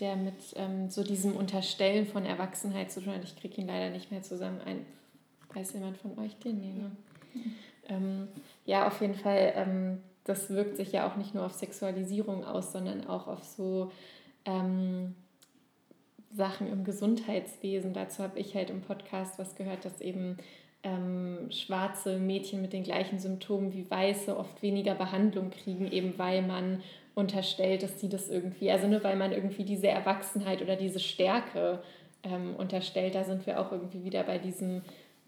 der 0.00 0.16
mit 0.16 0.34
ähm, 0.56 0.90
so 0.90 1.04
diesem 1.04 1.36
Unterstellen 1.36 2.08
von 2.08 2.26
Erwachsenheit 2.26 2.90
zu 2.90 3.00
tun 3.00 3.14
hat. 3.14 3.22
Ich 3.22 3.36
kriege 3.36 3.60
ihn 3.60 3.68
leider 3.68 3.90
nicht 3.90 4.10
mehr 4.10 4.22
zusammen. 4.22 4.60
Ein, 4.66 4.84
weiß 5.54 5.74
jemand 5.74 5.96
von 5.96 6.18
euch 6.18 6.36
den? 6.40 6.60
Nee, 6.60 6.72
ne? 6.72 6.90
Ähm, 7.88 8.28
ja, 8.66 8.88
auf 8.88 9.00
jeden 9.00 9.14
Fall, 9.14 9.52
ähm, 9.54 10.02
das 10.24 10.50
wirkt 10.50 10.76
sich 10.76 10.90
ja 10.90 11.08
auch 11.08 11.14
nicht 11.14 11.36
nur 11.36 11.46
auf 11.46 11.52
Sexualisierung 11.52 12.44
aus, 12.44 12.72
sondern 12.72 13.06
auch 13.06 13.28
auf 13.28 13.44
so 13.44 13.92
ähm, 14.44 15.14
Sachen 16.30 16.70
im 16.70 16.84
Gesundheitswesen. 16.84 17.92
Dazu 17.92 18.22
habe 18.22 18.38
ich 18.38 18.54
halt 18.54 18.70
im 18.70 18.82
Podcast 18.82 19.38
was 19.38 19.54
gehört, 19.54 19.84
dass 19.84 20.00
eben 20.00 20.36
ähm, 20.82 21.50
schwarze 21.50 22.18
Mädchen 22.18 22.62
mit 22.62 22.72
den 22.72 22.84
gleichen 22.84 23.18
Symptomen 23.18 23.72
wie 23.72 23.90
weiße 23.90 24.36
oft 24.36 24.62
weniger 24.62 24.94
Behandlung 24.94 25.50
kriegen, 25.50 25.90
eben 25.90 26.18
weil 26.18 26.42
man 26.42 26.82
unterstellt, 27.14 27.82
dass 27.82 28.00
sie 28.00 28.08
das 28.08 28.28
irgendwie, 28.28 28.70
also 28.70 28.86
nur 28.86 29.02
weil 29.02 29.16
man 29.16 29.32
irgendwie 29.32 29.64
diese 29.64 29.88
Erwachsenheit 29.88 30.62
oder 30.62 30.76
diese 30.76 31.00
Stärke 31.00 31.82
ähm, 32.22 32.54
unterstellt, 32.56 33.14
da 33.14 33.24
sind 33.24 33.46
wir 33.46 33.60
auch 33.60 33.72
irgendwie 33.72 34.04
wieder 34.04 34.22
bei 34.22 34.38
diesem 34.38 34.82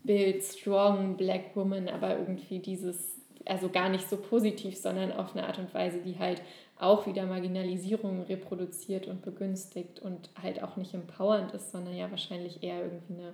Bild 0.04 0.42
Strong 0.42 1.16
Black 1.16 1.57
Woman, 1.57 1.88
aber 1.88 2.16
irgendwie 2.16 2.61
dieses, 2.61 3.21
also 3.45 3.69
gar 3.69 3.88
nicht 3.88 4.09
so 4.09 4.16
positiv, 4.16 4.76
sondern 4.76 5.12
auf 5.12 5.35
eine 5.35 5.47
Art 5.47 5.59
und 5.59 5.75
Weise, 5.75 5.99
die 5.99 6.19
halt 6.19 6.42
auch 6.81 7.07
wieder 7.07 7.27
Marginalisierung 7.27 8.23
reproduziert 8.23 9.07
und 9.07 9.23
begünstigt 9.23 10.01
und 10.01 10.31
halt 10.43 10.63
auch 10.63 10.77
nicht 10.77 10.95
empowernd 10.95 11.53
ist, 11.53 11.73
sondern 11.73 11.95
ja 11.97 12.11
wahrscheinlich 12.11 12.63
eher 12.63 12.83
irgendwie 12.83 13.15
eine 13.15 13.33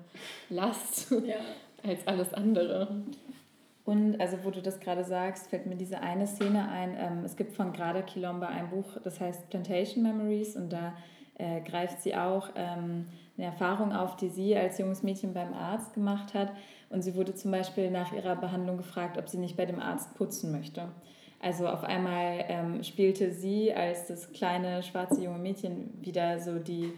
Last 0.51 1.11
ja. 1.11 1.37
als 1.89 2.07
alles 2.07 2.35
andere. 2.35 2.89
Und 3.85 4.21
also 4.21 4.39
wo 4.43 4.51
du 4.51 4.61
das 4.61 4.81
gerade 4.81 5.05
sagst, 5.05 5.49
fällt 5.49 5.67
mir 5.67 5.77
diese 5.77 6.01
eine 6.01 6.27
Szene 6.27 6.69
ein. 6.69 6.97
Ähm, 6.99 7.25
es 7.25 7.37
gibt 7.37 7.53
von 7.53 7.73
Grada 7.73 8.03
Kilomba 8.03 8.47
ein 8.49 8.69
Buch, 8.71 8.99
das 9.05 9.21
heißt 9.21 9.49
Plantation 9.49 10.03
Memories 10.03 10.57
und 10.57 10.73
da 10.73 10.95
äh, 11.39 11.61
greift 11.61 12.01
sie 12.01 12.17
auch 12.17 12.49
ähm, 12.57 13.07
eine 13.37 13.47
Erfahrung 13.47 13.93
auf, 13.93 14.17
die 14.17 14.29
sie 14.29 14.57
als 14.57 14.79
junges 14.79 15.03
Mädchen 15.05 15.35
beim 15.35 15.55
Arzt 15.55 15.95
gemacht 15.95 16.35
hat. 16.35 16.53
Und 16.91 17.03
sie 17.03 17.15
wurde 17.15 17.35
zum 17.35 17.51
Beispiel 17.51 17.91
nach 17.91 18.13
ihrer 18.13 18.37
Behandlung 18.37 18.77
gefragt, 18.77 19.19
ob 19.19 19.29
sie 19.29 19.39
nicht 19.39 19.57
bei 19.57 19.67
dem 19.67 19.81
Arzt 19.81 20.15
putzen 20.15 20.51
möchte. 20.51 20.89
Also 21.41 21.69
auf 21.69 21.85
einmal 21.85 22.45
ähm, 22.49 22.83
spielte 22.83 23.31
sie 23.31 23.73
als 23.73 24.07
das 24.07 24.33
kleine 24.33 24.83
schwarze 24.83 25.23
junge 25.23 25.39
Mädchen 25.39 25.91
wieder 26.01 26.41
so 26.41 26.59
die, 26.59 26.93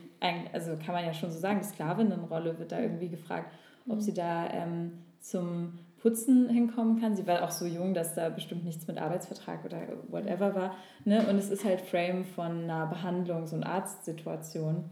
also 0.53 0.77
kann 0.77 0.95
man 0.95 1.05
ja 1.05 1.13
schon 1.13 1.31
so 1.31 1.39
sagen, 1.39 1.61
die 1.61 1.67
Sklavinnenrolle 1.67 2.59
wird 2.59 2.73
da 2.73 2.81
irgendwie 2.81 3.09
gefragt, 3.09 3.53
ob 3.89 3.97
mhm. 3.97 4.01
sie 4.01 4.15
da 4.15 4.49
ähm, 4.53 4.93
zum 5.21 5.79
Putzen 6.01 6.49
hinkommen 6.49 7.01
kann. 7.01 7.17
Sie 7.17 7.27
war 7.27 7.43
auch 7.43 7.51
so 7.51 7.67
jung, 7.67 7.93
dass 7.95 8.15
da 8.15 8.29
bestimmt 8.29 8.65
nichts 8.65 8.87
mit 8.87 8.99
Arbeitsvertrag 8.99 9.65
oder 9.65 9.83
whatever 10.09 10.55
war. 10.55 10.77
Ne? 11.05 11.27
Und 11.29 11.37
es 11.37 11.51
ist 11.51 11.65
halt 11.65 11.81
Frame 11.81 12.25
von 12.25 12.65
einer 12.65 12.87
Behandlungs- 12.91 13.53
und 13.53 13.65
Arztsituation, 13.65 14.85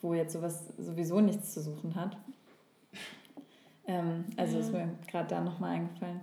wo 0.00 0.14
jetzt 0.14 0.32
sowas 0.32 0.72
sowieso 0.78 1.20
nichts 1.20 1.52
zu 1.52 1.60
suchen 1.60 1.96
hat. 1.96 2.16
Ähm, 3.86 4.26
also 4.36 4.54
ja. 4.54 4.60
ist 4.60 4.72
mir 4.72 4.88
gerade 5.10 5.28
da 5.28 5.40
nochmal 5.40 5.76
eingefallen. 5.76 6.20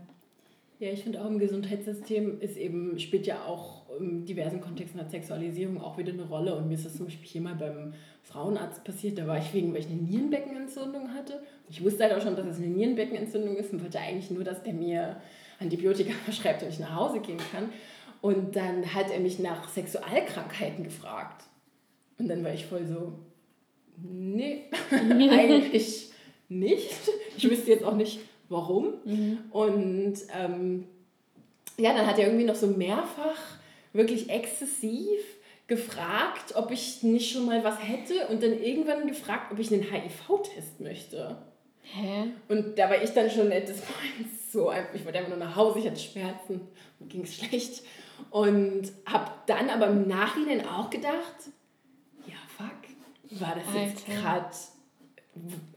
Ja, 0.79 0.89
ich 0.93 1.03
finde 1.03 1.21
auch 1.21 1.25
im 1.25 1.39
Gesundheitssystem 1.39 2.39
ist 2.39 2.55
eben, 2.55 2.97
spielt 2.99 3.27
ja 3.27 3.43
auch 3.43 3.89
in 3.99 4.25
diversen 4.25 4.61
Kontexten 4.61 4.97
der 4.97 5.09
Sexualisierung 5.09 5.81
auch 5.81 5.97
wieder 5.97 6.13
eine 6.13 6.23
Rolle. 6.23 6.55
Und 6.55 6.69
mir 6.69 6.75
ist 6.75 6.85
das 6.85 6.95
zum 6.95 7.07
Beispiel 7.07 7.27
hier 7.27 7.41
mal 7.41 7.55
beim 7.55 7.93
Frauenarzt 8.23 8.85
passiert, 8.85 9.17
da 9.17 9.27
war 9.27 9.37
ich 9.37 9.53
wegen, 9.53 9.73
weil 9.73 9.81
ich 9.81 9.87
eine 9.87 10.01
Nierenbeckenentzündung 10.01 11.13
hatte. 11.13 11.43
Ich 11.69 11.83
wusste 11.83 12.03
halt 12.03 12.13
auch 12.13 12.21
schon, 12.21 12.37
dass 12.37 12.45
es 12.45 12.57
eine 12.57 12.67
Nierenbeckenentzündung 12.67 13.57
ist 13.57 13.73
und 13.73 13.83
wollte 13.83 13.99
eigentlich 13.99 14.31
nur, 14.31 14.45
dass 14.45 14.63
der 14.63 14.73
mir 14.73 15.21
Antibiotika 15.59 16.13
verschreibt 16.23 16.63
und 16.63 16.69
ich 16.69 16.79
nach 16.79 16.95
Hause 16.95 17.19
gehen 17.19 17.41
kann. 17.51 17.69
Und 18.21 18.55
dann 18.55 18.93
hat 18.93 19.11
er 19.11 19.19
mich 19.19 19.37
nach 19.39 19.67
Sexualkrankheiten 19.67 20.85
gefragt. 20.85 21.43
Und 22.17 22.29
dann 22.29 22.41
war 22.41 22.53
ich 22.53 22.65
voll 22.65 22.85
so, 22.85 23.19
nee, 23.97 24.63
eigentlich 24.91 26.11
nicht. 26.47 26.89
Ich 27.35 27.49
wüsste 27.49 27.71
jetzt 27.71 27.83
auch 27.83 27.95
nicht, 27.95 28.19
warum. 28.49 28.93
Mhm. 29.05 29.39
Und 29.51 30.15
ähm, 30.37 30.87
ja, 31.77 31.93
dann 31.93 32.05
hat 32.05 32.19
er 32.19 32.27
irgendwie 32.27 32.45
noch 32.45 32.55
so 32.55 32.67
mehrfach 32.67 33.39
wirklich 33.93 34.29
exzessiv 34.29 35.19
gefragt, 35.67 36.55
ob 36.55 36.71
ich 36.71 37.03
nicht 37.03 37.31
schon 37.31 37.45
mal 37.45 37.63
was 37.63 37.77
hätte 37.81 38.27
und 38.27 38.43
dann 38.43 38.59
irgendwann 38.59 39.07
gefragt, 39.07 39.51
ob 39.51 39.59
ich 39.59 39.71
einen 39.71 39.83
HIV-Test 39.83 40.79
möchte. 40.79 41.37
Hä? 41.83 42.31
Und 42.47 42.77
da 42.77 42.89
war 42.89 43.01
ich 43.01 43.11
dann 43.11 43.29
schon 43.29 43.51
at 43.51 43.67
this 43.67 43.81
point 43.81 44.29
so 44.51 44.69
einfach, 44.69 44.93
ich 44.93 45.05
wollte 45.05 45.19
einfach 45.19 45.29
nur 45.29 45.39
nach 45.39 45.55
Hause, 45.55 45.79
ich 45.79 45.87
hatte 45.87 45.99
Schmerzen, 45.99 46.61
mir 46.99 47.07
ging 47.07 47.21
es 47.21 47.35
schlecht. 47.35 47.83
Und 48.31 48.91
habe 49.05 49.31
dann 49.45 49.69
aber 49.69 49.87
im 49.87 50.07
Nachhinein 50.07 50.67
auch 50.67 50.89
gedacht, 50.89 51.35
ja 52.27 52.35
fuck, 52.57 53.39
war 53.39 53.55
das 53.55 53.73
jetzt 53.75 54.05
gerade 54.05 54.49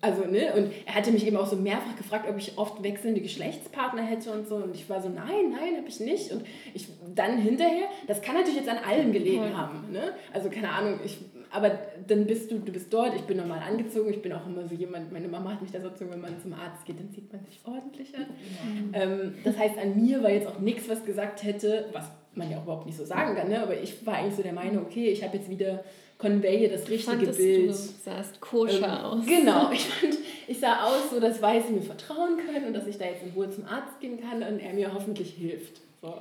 also, 0.00 0.25
ne, 0.25 0.52
und 0.54 0.73
er 0.87 0.95
hatte 0.95 1.12
mich 1.12 1.26
eben 1.26 1.37
auch 1.37 1.47
so 1.47 1.57
mehrfach 1.57 1.97
gefragt, 1.97 2.26
ob 2.28 2.37
ich 2.37 2.59
oft 2.59 2.83
wechselnde 2.83 3.21
Geschlechtspartner 3.21 4.02
hätte 4.02 4.33
und 4.33 4.49
so. 4.49 4.57
Und 4.57 4.75
ich 4.75 4.88
war 4.90 5.00
so, 5.00 5.09
nein, 5.09 5.50
nein, 5.50 5.76
habe 5.76 5.88
ich 5.88 6.00
nicht. 6.00 6.33
Und 6.33 6.45
ich 6.75 6.88
dann 7.14 7.38
hinterher, 7.38 7.87
das 8.07 8.21
kann 8.21 8.35
natürlich 8.35 8.57
jetzt 8.57 8.69
an 8.69 8.78
allem 8.78 9.12
gelegen 9.12 9.45
ja. 9.45 9.57
haben. 9.57 9.92
Ne? 9.92 10.12
Also, 10.33 10.50
keine 10.50 10.71
Ahnung, 10.71 10.99
ich, 11.04 11.19
aber 11.50 11.78
dann 12.07 12.26
bist 12.26 12.50
du, 12.50 12.59
du 12.59 12.73
bist 12.73 12.92
dort, 12.92 13.14
ich 13.14 13.23
bin 13.23 13.37
normal 13.37 13.61
angezogen, 13.61 14.11
ich 14.11 14.23
bin 14.23 14.33
auch 14.33 14.47
immer 14.47 14.66
so 14.66 14.75
jemand, 14.75 15.12
meine 15.12 15.28
Mama 15.28 15.52
hat 15.52 15.62
mich 15.62 15.71
da 15.71 15.81
so 15.81 15.88
erzogen, 15.88 16.11
wenn 16.12 16.21
man 16.21 16.40
zum 16.40 16.52
Arzt 16.54 16.85
geht, 16.85 16.99
dann 16.99 17.11
sieht 17.11 17.33
man 17.33 17.45
sich 17.45 17.61
ordentlich 17.64 18.16
an. 18.16 18.26
Mhm. 18.26 18.90
Ähm, 18.95 19.35
das 19.45 19.59
heißt, 19.59 19.78
an 19.78 20.02
mir 20.02 20.23
war 20.23 20.31
jetzt 20.31 20.49
auch 20.49 20.59
nichts, 20.59 20.88
was 20.88 21.04
gesagt 21.04 21.42
hätte, 21.45 21.87
was 21.92 22.11
man 22.35 22.50
ja 22.50 22.59
auch 22.59 22.62
überhaupt 22.62 22.87
nicht 22.87 22.97
so 22.97 23.04
sagen 23.04 23.37
kann, 23.37 23.49
ne? 23.49 23.62
aber 23.62 23.78
ich 23.78 24.04
war 24.07 24.14
eigentlich 24.14 24.35
so 24.35 24.42
der 24.42 24.54
Meinung, 24.54 24.87
okay, 24.87 25.11
ich 25.11 25.23
habe 25.23 25.37
jetzt 25.37 25.50
wieder 25.50 25.85
conveye 26.22 26.68
das 26.68 26.88
richtige 26.88 27.16
Fandest 27.16 27.38
Bild. 27.38 27.68
Du 27.68 27.72
sahst 27.74 28.40
koscher 28.40 28.86
ähm, 28.86 29.04
aus. 29.04 29.26
Genau, 29.26 29.70
ich 29.72 29.84
fand, 29.84 30.16
ich 30.46 30.60
sah 30.60 30.84
aus, 30.84 31.10
so 31.10 31.18
dass 31.18 31.42
Weiße 31.42 31.72
mir 31.72 31.82
vertrauen 31.82 32.36
können 32.36 32.66
und 32.66 32.74
dass 32.74 32.86
ich 32.86 32.96
da 32.96 33.06
jetzt 33.06 33.24
in 33.24 33.32
Ruhe 33.32 33.50
zum 33.50 33.64
Arzt 33.64 33.98
gehen 34.00 34.20
kann 34.20 34.42
und 34.42 34.60
er 34.60 34.72
mir 34.72 34.94
hoffentlich 34.94 35.34
hilft. 35.34 35.80
So. 36.00 36.14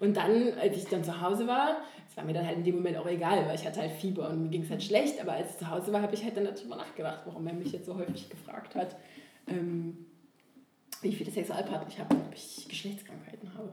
Und 0.00 0.16
dann, 0.16 0.54
als 0.60 0.76
ich 0.76 0.86
dann 0.86 1.04
zu 1.04 1.20
Hause 1.20 1.46
war, 1.46 1.76
es 2.08 2.16
war 2.16 2.24
mir 2.24 2.32
dann 2.32 2.46
halt 2.46 2.58
in 2.58 2.64
dem 2.64 2.76
Moment 2.76 2.96
auch 2.96 3.06
egal, 3.06 3.46
weil 3.46 3.54
ich 3.54 3.66
hatte 3.66 3.80
halt 3.80 3.92
Fieber 3.92 4.30
und 4.30 4.44
mir 4.44 4.48
ging 4.48 4.62
es 4.62 4.70
halt 4.70 4.82
schlecht, 4.82 5.20
aber 5.20 5.32
als 5.32 5.50
ich 5.50 5.58
zu 5.58 5.70
Hause 5.70 5.92
war, 5.92 6.00
habe 6.00 6.14
ich 6.14 6.24
halt 6.24 6.36
dann 6.36 6.44
darüber 6.44 6.76
nachgedacht, 6.76 7.20
warum 7.26 7.46
er 7.46 7.52
mich 7.52 7.72
jetzt 7.72 7.86
so 7.86 7.96
häufig 7.96 8.30
gefragt 8.30 8.74
hat, 8.74 8.96
ähm, 9.46 10.06
wie 11.02 11.12
viele 11.12 11.30
Sexualpartner 11.30 11.86
ich 11.88 11.98
habe 11.98 12.16
ob 12.16 12.34
ich 12.34 12.66
Geschlechtskrankheiten 12.68 13.52
habe. 13.54 13.68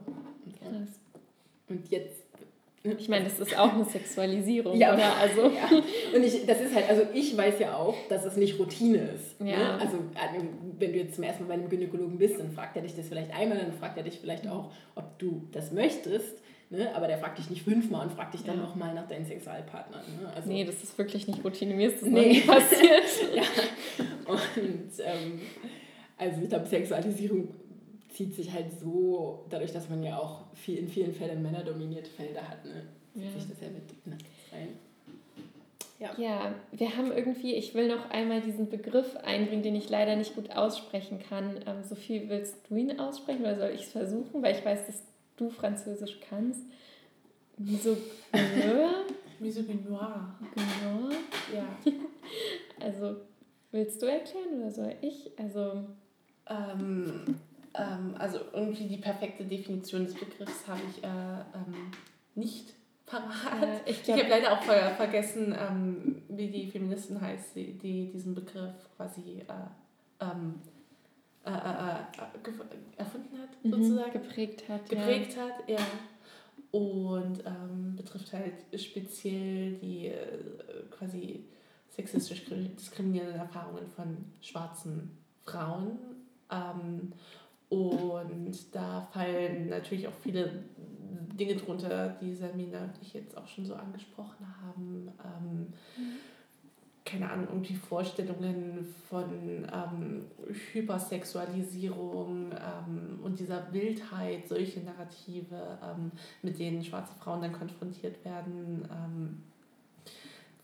Und, 0.60 0.88
so. 0.88 0.94
und 1.68 1.90
jetzt 1.90 2.31
Ich 2.84 3.08
meine, 3.08 3.24
das 3.24 3.38
ist 3.38 3.56
auch 3.56 3.74
eine 3.74 3.84
Sexualisierung, 3.84 4.76
ja, 4.76 4.92
oder? 4.94 5.16
Also. 5.16 5.42
Ja. 5.52 6.16
Und 6.16 6.24
ich, 6.24 6.46
das 6.46 6.60
ist 6.60 6.74
halt, 6.74 6.88
also 6.88 7.02
ich 7.14 7.36
weiß 7.36 7.58
ja 7.60 7.76
auch, 7.76 7.94
dass 8.08 8.24
es 8.24 8.36
nicht 8.36 8.58
Routine 8.58 9.10
ist. 9.14 9.40
Ne? 9.40 9.52
Ja. 9.52 9.76
Ne? 9.76 9.80
Also 9.80 9.98
wenn 10.78 10.92
du 10.92 10.98
jetzt 10.98 11.14
zum 11.14 11.24
ersten 11.24 11.44
Mal 11.44 11.48
bei 11.48 11.54
einem 11.54 11.68
Gynäkologen 11.68 12.18
bist, 12.18 12.40
dann 12.40 12.50
fragt 12.50 12.76
er 12.76 12.82
dich 12.82 12.96
das 12.96 13.06
vielleicht 13.06 13.32
einmal, 13.34 13.58
dann 13.58 13.72
fragt 13.72 13.96
er 13.96 14.02
dich 14.02 14.18
vielleicht 14.18 14.48
auch, 14.48 14.72
ob 14.94 15.18
du 15.18 15.42
das 15.52 15.70
möchtest. 15.70 16.38
Ne? 16.70 16.92
Aber 16.94 17.06
der 17.06 17.18
fragt 17.18 17.38
dich 17.38 17.50
nicht 17.50 17.62
fünfmal 17.62 18.06
und 18.06 18.14
fragt 18.14 18.34
dich 18.34 18.42
dann 18.44 18.56
ja. 18.56 18.62
nochmal 18.62 18.94
nach 18.94 19.06
deinen 19.06 19.26
Sexualpartnern. 19.26 20.02
Ne? 20.20 20.32
Also, 20.34 20.48
nee, 20.48 20.64
das 20.64 20.82
ist 20.82 20.96
wirklich 20.98 21.28
nicht 21.28 21.44
Routine. 21.44 21.74
Mir 21.74 21.88
ist 21.88 22.02
das 22.02 22.08
nee. 22.08 22.32
nie 22.32 22.40
passiert. 22.40 23.04
ja. 23.34 23.42
Und 24.26 24.90
ähm, 25.04 25.40
also 26.16 26.40
ich 26.42 26.48
glaube, 26.48 26.66
Sexualisierung 26.66 27.48
zieht 28.12 28.34
sich 28.34 28.52
halt 28.52 28.66
so, 28.80 29.44
dadurch, 29.50 29.72
dass 29.72 29.88
man 29.88 30.02
ja 30.02 30.18
auch 30.18 30.44
viel, 30.54 30.78
in 30.78 30.88
vielen 30.88 31.12
Fällen 31.12 31.42
männerdominierte 31.42 32.10
Felder 32.10 32.48
hat, 32.48 32.64
ne? 32.64 32.86
zieht 33.14 33.24
ja. 33.24 33.30
sich 33.32 33.48
das 33.48 33.60
ja 33.60 33.68
mit 33.68 34.06
ne, 34.06 34.18
rein. 34.52 34.68
Ja. 35.98 36.10
ja, 36.16 36.54
wir 36.72 36.96
haben 36.96 37.12
irgendwie, 37.12 37.54
ich 37.54 37.74
will 37.74 37.86
noch 37.86 38.10
einmal 38.10 38.40
diesen 38.40 38.68
Begriff 38.68 39.16
einbringen, 39.18 39.62
den 39.62 39.76
ich 39.76 39.88
leider 39.88 40.16
nicht 40.16 40.34
gut 40.34 40.50
aussprechen 40.50 41.20
kann. 41.20 41.60
Ähm, 41.64 41.84
Sophie, 41.84 42.24
willst 42.28 42.56
du 42.68 42.74
ihn 42.74 42.98
aussprechen 42.98 43.42
oder 43.42 43.56
soll 43.56 43.70
ich 43.70 43.82
es 43.82 43.92
versuchen? 43.92 44.42
Weil 44.42 44.56
ich 44.56 44.64
weiß, 44.64 44.86
dass 44.86 45.00
du 45.36 45.48
Französisch 45.48 46.18
kannst. 46.28 46.64
Misogynoir? 47.56 49.04
Misogynoir. 49.38 50.34
Genoir? 50.54 51.12
Ja. 51.54 51.68
also, 52.80 53.18
willst 53.70 54.02
du 54.02 54.06
erklären 54.06 54.60
oder 54.60 54.72
soll 54.72 54.96
ich? 55.02 55.30
Also. 55.38 55.84
Ähm, 56.48 57.36
ähm, 57.74 58.14
also 58.18 58.38
irgendwie 58.52 58.86
die 58.86 58.98
perfekte 58.98 59.44
Definition 59.44 60.04
des 60.04 60.14
Begriffs 60.14 60.66
habe 60.66 60.80
ich 60.90 61.02
äh, 61.02 61.06
ähm, 61.06 61.90
nicht 62.34 62.74
parat. 63.06 63.62
Äh, 63.62 63.90
ich, 63.90 64.02
ich 64.02 64.10
habe 64.10 64.28
leider 64.28 64.52
auch 64.52 64.62
ver 64.62 64.90
vergessen, 64.96 65.54
ähm, 65.58 66.22
wie 66.28 66.48
die 66.48 66.70
Feministin 66.70 67.20
heißt, 67.20 67.56
die, 67.56 67.78
die 67.78 68.10
diesen 68.10 68.34
Begriff 68.34 68.74
quasi 68.96 69.44
äh, 69.48 70.24
ähm, 70.24 70.60
äh, 71.44 71.50
äh, 71.50 71.54
äh, 71.54 72.96
erfunden 72.96 73.38
hat, 73.40 73.64
mhm, 73.64 73.70
sozusagen. 73.70 74.12
Geprägt 74.12 74.68
hat. 74.68 74.88
Geprägt 74.88 75.36
ja. 75.36 75.42
hat, 75.42 75.68
ja. 75.68 75.86
Und 76.70 77.44
ähm, 77.44 77.96
betrifft 77.96 78.32
halt 78.32 78.54
speziell 78.80 79.72
die 79.74 80.12
quasi 80.90 81.44
sexistisch 81.90 82.44
diskriminierenden 82.46 83.40
Erfahrungen 83.40 83.86
von 83.94 84.16
schwarzen 84.40 85.18
Frauen. 85.44 85.98
Ähm, 86.50 87.12
und 87.72 88.74
da 88.74 89.00
fallen 89.12 89.70
natürlich 89.70 90.06
auch 90.06 90.14
viele 90.22 90.64
Dinge 91.38 91.56
drunter, 91.56 92.10
die 92.20 92.34
Samina 92.34 92.84
und 92.84 92.92
ich 93.00 93.14
jetzt 93.14 93.34
auch 93.36 93.48
schon 93.48 93.64
so 93.64 93.74
angesprochen 93.74 94.46
haben. 94.62 95.10
Ähm. 95.24 95.72
Keine 97.04 97.30
Ahnung, 97.30 97.48
irgendwie 97.50 97.74
Vorstellungen 97.74 98.86
von 99.10 99.66
ähm, 99.72 100.24
Hypersexualisierung 100.72 102.52
ähm, 102.52 103.18
und 103.22 103.38
dieser 103.38 103.70
Wildheit, 103.72 104.48
solche 104.48 104.80
Narrative, 104.80 105.78
ähm, 105.82 106.12
mit 106.42 106.58
denen 106.58 106.82
schwarze 106.82 107.12
Frauen 107.14 107.42
dann 107.42 107.52
konfrontiert 107.52 108.24
werden. 108.24 108.88
Ähm, 108.90 109.42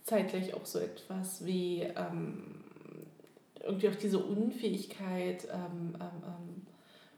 zeitgleich 0.05 0.55
auch 0.55 0.65
so 0.65 0.79
etwas 0.79 1.45
wie 1.45 1.83
ähm, 1.83 2.59
irgendwie 3.69 3.89
auch 3.89 3.97
diese 3.97 4.19
Unfähigkeit, 4.19 5.47
ähm, 5.53 5.95
ähm, 6.01 6.58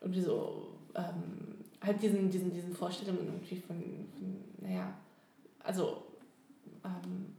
irgendwie 0.01 0.23
so 0.23 0.69
ähm, 0.95 1.57
halt 1.83 2.03
diesen, 2.03 2.31
diesen, 2.31 2.53
diesen 2.53 2.75
Vorstellungen 2.75 3.27
irgendwie 3.27 3.57
von, 3.57 3.77
von 4.19 4.45
naja, 4.61 4.95
also 5.63 6.03
ähm, 6.85 7.35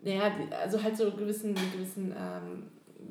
naja, 0.00 0.32
also 0.60 0.82
halt 0.82 0.96
so 0.96 1.10
gewissen, 1.12 1.54
gewissen 1.54 2.14
ähm, 2.16 2.64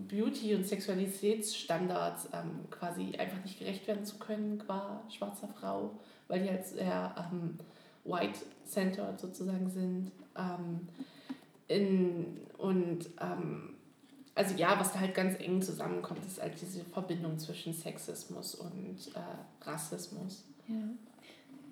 Beauty- 0.07 0.55
und 0.55 0.65
Sexualitätsstandards 0.65 2.29
ähm, 2.33 2.69
quasi 2.69 3.15
einfach 3.17 3.43
nicht 3.43 3.59
gerecht 3.59 3.87
werden 3.87 4.05
zu 4.05 4.17
können 4.17 4.57
qua 4.59 5.01
schwarzer 5.09 5.47
Frau, 5.47 5.91
weil 6.27 6.43
die 6.43 6.49
halt 6.49 6.65
sehr 6.65 7.15
ähm, 7.31 7.57
white-centered 8.03 9.19
sozusagen 9.19 9.69
sind. 9.69 10.11
Ähm, 10.37 10.87
in, 11.67 12.41
und 12.57 13.09
ähm, 13.19 13.76
also 14.37 14.55
ja, 14.55 14.79
was 14.79 14.93
da 14.93 14.99
halt 14.99 15.15
ganz 15.15 15.39
eng 15.39 15.61
zusammenkommt, 15.61 16.25
ist 16.25 16.41
halt 16.41 16.53
diese 16.61 16.83
Verbindung 16.85 17.39
zwischen 17.39 17.73
Sexismus 17.73 18.55
und 18.55 18.97
äh, 19.15 19.65
Rassismus. 19.65 20.45
Ja. 20.67 20.75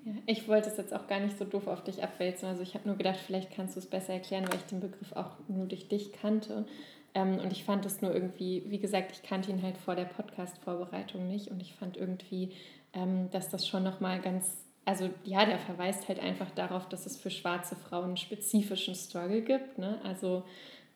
ja. 0.05 0.13
Ich 0.25 0.47
wollte 0.47 0.69
es 0.69 0.77
jetzt 0.77 0.93
auch 0.93 1.07
gar 1.07 1.19
nicht 1.19 1.37
so 1.37 1.45
doof 1.45 1.67
auf 1.67 1.83
dich 1.83 2.03
abwälzen. 2.03 2.49
Also 2.49 2.61
ich 2.61 2.73
habe 2.73 2.87
nur 2.87 2.97
gedacht, 2.97 3.17
vielleicht 3.17 3.51
kannst 3.51 3.75
du 3.75 3.79
es 3.79 3.85
besser 3.85 4.13
erklären, 4.13 4.47
weil 4.47 4.57
ich 4.57 4.65
den 4.65 4.79
Begriff 4.79 5.13
auch 5.13 5.31
nur 5.47 5.67
durch 5.67 5.87
dich 5.87 6.11
kannte. 6.11 6.65
Ähm, 7.13 7.39
und 7.39 7.51
ich 7.51 7.63
fand 7.63 7.85
es 7.85 8.01
nur 8.01 8.13
irgendwie, 8.13 8.63
wie 8.67 8.79
gesagt, 8.79 9.11
ich 9.11 9.23
kannte 9.23 9.51
ihn 9.51 9.61
halt 9.61 9.77
vor 9.77 9.95
der 9.95 10.05
Podcast-Vorbereitung 10.05 11.27
nicht. 11.27 11.49
Und 11.51 11.61
ich 11.61 11.75
fand 11.75 11.97
irgendwie, 11.97 12.51
ähm, 12.93 13.29
dass 13.31 13.49
das 13.49 13.67
schon 13.67 13.83
nochmal 13.83 14.19
ganz 14.21 14.65
also 14.85 15.09
ja, 15.23 15.45
der 15.45 15.57
verweist 15.57 16.07
halt 16.07 16.19
einfach 16.19 16.51
darauf, 16.51 16.87
dass 16.87 17.07
es 17.07 17.17
für 17.17 17.31
schwarze 17.31 17.75
Frauen 17.75 18.05
einen 18.05 18.17
spezifischen 18.17 18.93
Struggle 18.93 19.41
gibt. 19.41 19.79
Ne? 19.79 19.99
Also 20.03 20.43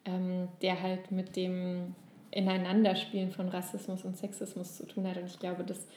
ähm, 0.06 0.48
der 0.62 0.82
halt 0.82 1.12
mit 1.12 1.36
dem 1.36 1.96
Ineinanderspielen 2.32 3.32
von 3.32 3.50
Rassismus 3.50 4.06
und 4.06 4.18
Sexismus 4.18 4.78
zu 4.78 4.86
tun 4.86 5.08
hat. 5.08 5.18
Und 5.18 5.26
ich 5.26 5.40
glaube, 5.40 5.64
das 5.64 5.88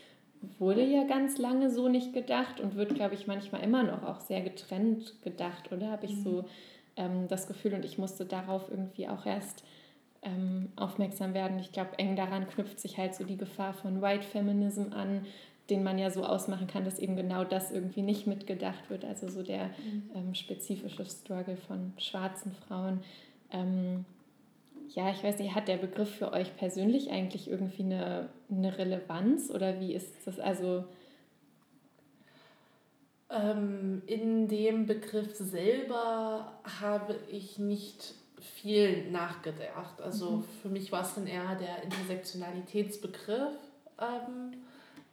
wurde 0.59 0.85
ja 0.85 1.05
ganz 1.05 1.39
lange 1.39 1.71
so 1.71 1.89
nicht 1.89 2.13
gedacht 2.13 2.61
und 2.61 2.75
wird, 2.75 2.95
glaube 2.95 3.15
ich, 3.15 3.27
manchmal 3.27 3.63
immer 3.63 3.83
noch 3.83 4.03
auch 4.03 4.21
sehr 4.21 4.41
getrennt 4.41 5.23
gedacht, 5.23 5.71
oder 5.73 5.91
habe 5.91 6.07
ich 6.07 6.17
mhm. 6.17 6.23
so 6.23 6.45
ähm, 6.97 7.29
das 7.29 7.47
Gefühl 7.47 7.75
und 7.75 7.85
ich 7.85 7.99
musste 7.99 8.25
darauf 8.25 8.71
irgendwie 8.71 9.09
auch 9.09 9.25
erst 9.25 9.65
ähm, 10.23 10.71
aufmerksam 10.77 11.35
werden. 11.35 11.59
Ich 11.59 11.73
glaube, 11.73 11.99
eng 11.99 12.17
daran 12.17 12.49
knüpft 12.49 12.81
sich 12.81 12.99
halt 12.99 13.15
so 13.15 13.25
die 13.25 13.37
Gefahr 13.37 13.75
von 13.75 14.03
White 14.03 14.27
Feminism 14.27 14.93
an, 14.93 15.27
den 15.71 15.83
man 15.83 15.99
ja 15.99 16.11
so 16.11 16.25
ausmachen 16.25 16.67
kann, 16.67 16.85
dass 16.85 16.99
eben 16.99 17.17
genau 17.17 17.45
das 17.45 17.71
irgendwie 17.71 18.03
nicht 18.03 18.27
mitgedacht 18.27 18.91
wird. 18.91 19.05
Also 19.05 19.29
so 19.29 19.43
der 19.43 19.67
mhm. 19.67 20.11
ähm, 20.15 20.35
spezifische 20.35 21.05
Struggle 21.05 21.57
von 21.57 21.93
schwarzen 21.99 22.53
Frauen. 22.53 23.01
Ähm, 23.53 24.05
ja, 24.89 25.11
ich 25.11 25.23
weiß 25.23 25.39
nicht, 25.39 25.55
hat 25.55 25.69
der 25.69 25.77
Begriff 25.77 26.17
für 26.17 26.33
euch 26.33 26.57
persönlich 26.57 27.11
eigentlich 27.11 27.49
irgendwie 27.49 27.83
eine, 27.83 28.29
eine 28.51 28.77
Relevanz 28.77 29.51
oder 29.51 29.81
wie 29.81 29.95
ist 29.95 30.27
das? 30.27 30.39
Also 30.39 30.85
ähm, 33.31 34.03
in 34.07 34.49
dem 34.49 34.87
Begriff 34.87 35.35
selber 35.35 36.53
habe 36.81 37.17
ich 37.31 37.59
nicht 37.59 38.15
viel 38.41 39.11
nachgedacht. 39.11 40.01
Also 40.01 40.31
mhm. 40.31 40.45
für 40.63 40.69
mich 40.69 40.93
war 40.93 41.03
es 41.03 41.15
dann 41.15 41.27
eher 41.27 41.55
der 41.55 41.83
Intersektionalitätsbegriff. 41.85 43.57
Ähm, 43.99 44.57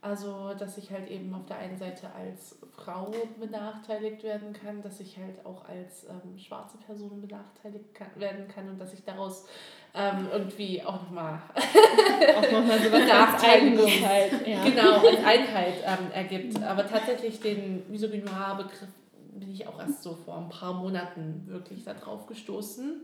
also, 0.02 0.54
dass 0.58 0.78
ich 0.78 0.90
halt 0.90 1.10
eben 1.10 1.34
auf 1.34 1.44
der 1.44 1.58
einen 1.58 1.76
Seite 1.76 2.10
als 2.14 2.58
Frau 2.72 3.12
benachteiligt 3.38 4.22
werden 4.22 4.54
kann, 4.54 4.80
dass 4.80 4.98
ich 4.98 5.18
halt 5.18 5.44
auch 5.44 5.68
als 5.68 6.06
ähm, 6.08 6.38
schwarze 6.38 6.78
Person 6.78 7.20
benachteiligt 7.20 7.94
kann, 7.94 8.08
werden 8.16 8.48
kann 8.48 8.70
und 8.70 8.78
dass 8.78 8.94
ich 8.94 9.04
daraus 9.04 9.46
ähm, 9.92 10.28
irgendwie 10.32 10.82
auch 10.82 11.02
nochmal 11.02 11.42
auch 11.54 12.52
nochmal 12.52 12.78
so 12.78 12.92
was 12.92 13.42
Einheit, 13.42 14.46
ja. 14.46 14.64
genau, 14.64 15.06
als 15.06 15.22
Einheit 15.22 15.74
ähm, 15.84 16.10
ergibt. 16.14 16.62
Aber 16.62 16.88
tatsächlich 16.88 17.40
den 17.40 17.82
Misogynoir-Begriff 17.90 18.88
bin 19.34 19.50
ich 19.50 19.66
auch 19.66 19.78
erst 19.78 20.02
so 20.02 20.14
vor 20.14 20.38
ein 20.38 20.48
paar 20.48 20.74
Monaten 20.74 21.44
wirklich 21.46 21.84
darauf 21.84 22.26
gestoßen. 22.26 23.02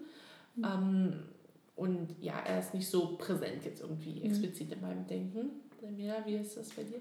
Mhm. 0.54 0.64
Ähm, 0.64 1.22
und 1.74 2.16
ja, 2.22 2.38
er 2.46 2.60
ist 2.60 2.72
nicht 2.72 2.88
so 2.88 3.16
präsent 3.18 3.66
jetzt 3.66 3.82
irgendwie 3.82 4.20
mhm. 4.20 4.30
explizit 4.30 4.72
in 4.72 4.80
meinem 4.80 5.06
Denken. 5.06 5.50
Samira, 5.86 6.16
wie 6.26 6.34
ist 6.34 6.56
das 6.56 6.70
bei 6.70 6.82
dir? 6.82 7.00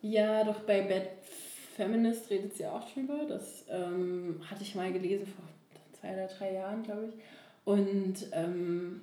Ja, 0.00 0.42
doch 0.44 0.60
bei 0.60 0.80
Bad 0.82 1.08
Feminist 1.76 2.30
redet 2.30 2.56
sie 2.56 2.66
auch 2.66 2.90
drüber. 2.90 3.26
Das 3.28 3.66
ähm, 3.68 4.40
hatte 4.50 4.62
ich 4.62 4.74
mal 4.74 4.90
gelesen 4.90 5.26
vor 5.26 5.44
zwei 5.92 6.14
oder 6.14 6.26
drei 6.26 6.54
Jahren, 6.54 6.82
glaube 6.82 7.08
ich. 7.08 7.14
Und 7.66 8.26
ähm, 8.32 9.02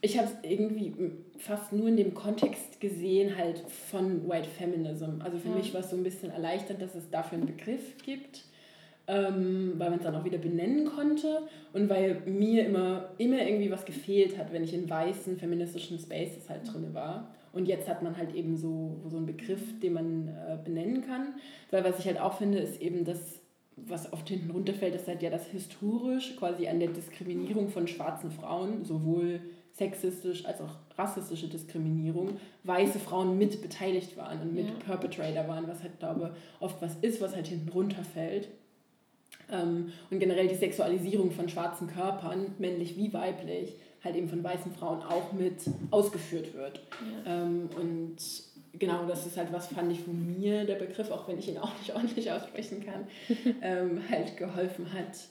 ich 0.00 0.16
habe 0.16 0.28
es 0.28 0.50
irgendwie 0.50 0.94
fast 1.38 1.74
nur 1.74 1.88
in 1.88 1.98
dem 1.98 2.14
Kontext 2.14 2.80
gesehen, 2.80 3.36
halt 3.36 3.58
von 3.90 4.26
White 4.26 4.48
Feminism. 4.48 5.20
Also 5.20 5.36
für 5.36 5.50
ja. 5.50 5.56
mich 5.56 5.74
war 5.74 5.82
es 5.82 5.90
so 5.90 5.96
ein 5.96 6.02
bisschen 6.02 6.30
erleichternd, 6.30 6.80
dass 6.80 6.94
es 6.94 7.10
dafür 7.10 7.36
einen 7.36 7.46
Begriff 7.46 7.98
gibt, 8.02 8.44
ähm, 9.06 9.74
weil 9.76 9.90
man 9.90 9.98
es 9.98 10.04
dann 10.04 10.14
auch 10.14 10.24
wieder 10.24 10.38
benennen 10.38 10.86
konnte 10.86 11.42
und 11.74 11.90
weil 11.90 12.22
mir 12.24 12.64
immer, 12.64 13.10
immer 13.18 13.46
irgendwie 13.46 13.70
was 13.70 13.84
gefehlt 13.84 14.38
hat, 14.38 14.50
wenn 14.50 14.64
ich 14.64 14.72
in 14.72 14.88
weißen 14.88 15.36
feministischen 15.36 15.98
Spaces 15.98 16.48
halt 16.48 16.72
drin 16.72 16.94
war. 16.94 17.35
Und 17.56 17.64
jetzt 17.64 17.88
hat 17.88 18.02
man 18.02 18.18
halt 18.18 18.34
eben 18.34 18.58
so, 18.58 19.00
so 19.08 19.16
einen 19.16 19.24
Begriff, 19.24 19.80
den 19.80 19.94
man 19.94 20.28
äh, 20.28 20.58
benennen 20.62 21.00
kann. 21.00 21.36
Weil 21.70 21.84
was 21.84 21.98
ich 21.98 22.06
halt 22.06 22.20
auch 22.20 22.36
finde, 22.36 22.58
ist 22.58 22.82
eben 22.82 23.06
das, 23.06 23.40
was 23.76 24.12
oft 24.12 24.28
hinten 24.28 24.50
runterfällt, 24.50 24.94
ist 24.94 25.08
halt 25.08 25.22
ja 25.22 25.30
das 25.30 25.46
historisch 25.46 26.36
quasi 26.36 26.68
an 26.68 26.80
der 26.80 26.90
Diskriminierung 26.90 27.70
von 27.70 27.88
schwarzen 27.88 28.30
Frauen, 28.30 28.84
sowohl 28.84 29.40
sexistisch 29.72 30.44
als 30.44 30.60
auch 30.60 30.76
rassistische 30.98 31.48
Diskriminierung 31.48 32.36
weiße 32.64 32.98
Frauen 32.98 33.38
mit 33.38 33.62
beteiligt 33.62 34.18
waren 34.18 34.42
und 34.42 34.54
mit 34.54 34.66
ja. 34.66 34.74
Perpetrator 34.84 35.48
waren, 35.48 35.66
was 35.66 35.82
halt, 35.82 35.98
glaube 35.98 36.36
oft 36.60 36.82
was 36.82 36.96
ist, 37.00 37.22
was 37.22 37.34
halt 37.34 37.46
hinten 37.46 37.70
runterfällt. 37.70 38.48
Ähm, 39.50 39.92
und 40.10 40.18
generell 40.18 40.48
die 40.48 40.56
Sexualisierung 40.56 41.30
von 41.30 41.48
schwarzen 41.48 41.86
Körpern, 41.86 42.54
männlich 42.58 42.98
wie 42.98 43.14
weiblich, 43.14 43.76
halt 44.06 44.16
eben 44.16 44.28
von 44.28 44.42
weißen 44.42 44.72
Frauen 44.72 45.02
auch 45.02 45.32
mit 45.32 45.58
ausgeführt 45.90 46.54
wird. 46.54 46.80
Ja. 47.24 47.42
Ähm, 47.42 47.68
und 47.76 48.16
genau, 48.78 49.06
das 49.06 49.26
ist 49.26 49.36
halt 49.36 49.52
was, 49.52 49.68
fand 49.68 49.92
ich, 49.92 50.06
wo 50.06 50.12
mir 50.12 50.64
der 50.64 50.76
Begriff, 50.76 51.10
auch 51.10 51.28
wenn 51.28 51.38
ich 51.38 51.48
ihn 51.48 51.58
auch 51.58 51.76
nicht 51.78 51.92
ordentlich 51.94 52.30
aussprechen 52.30 52.84
kann, 52.84 53.06
ähm, 53.60 54.00
halt 54.08 54.36
geholfen 54.36 54.92
hat, 54.92 55.28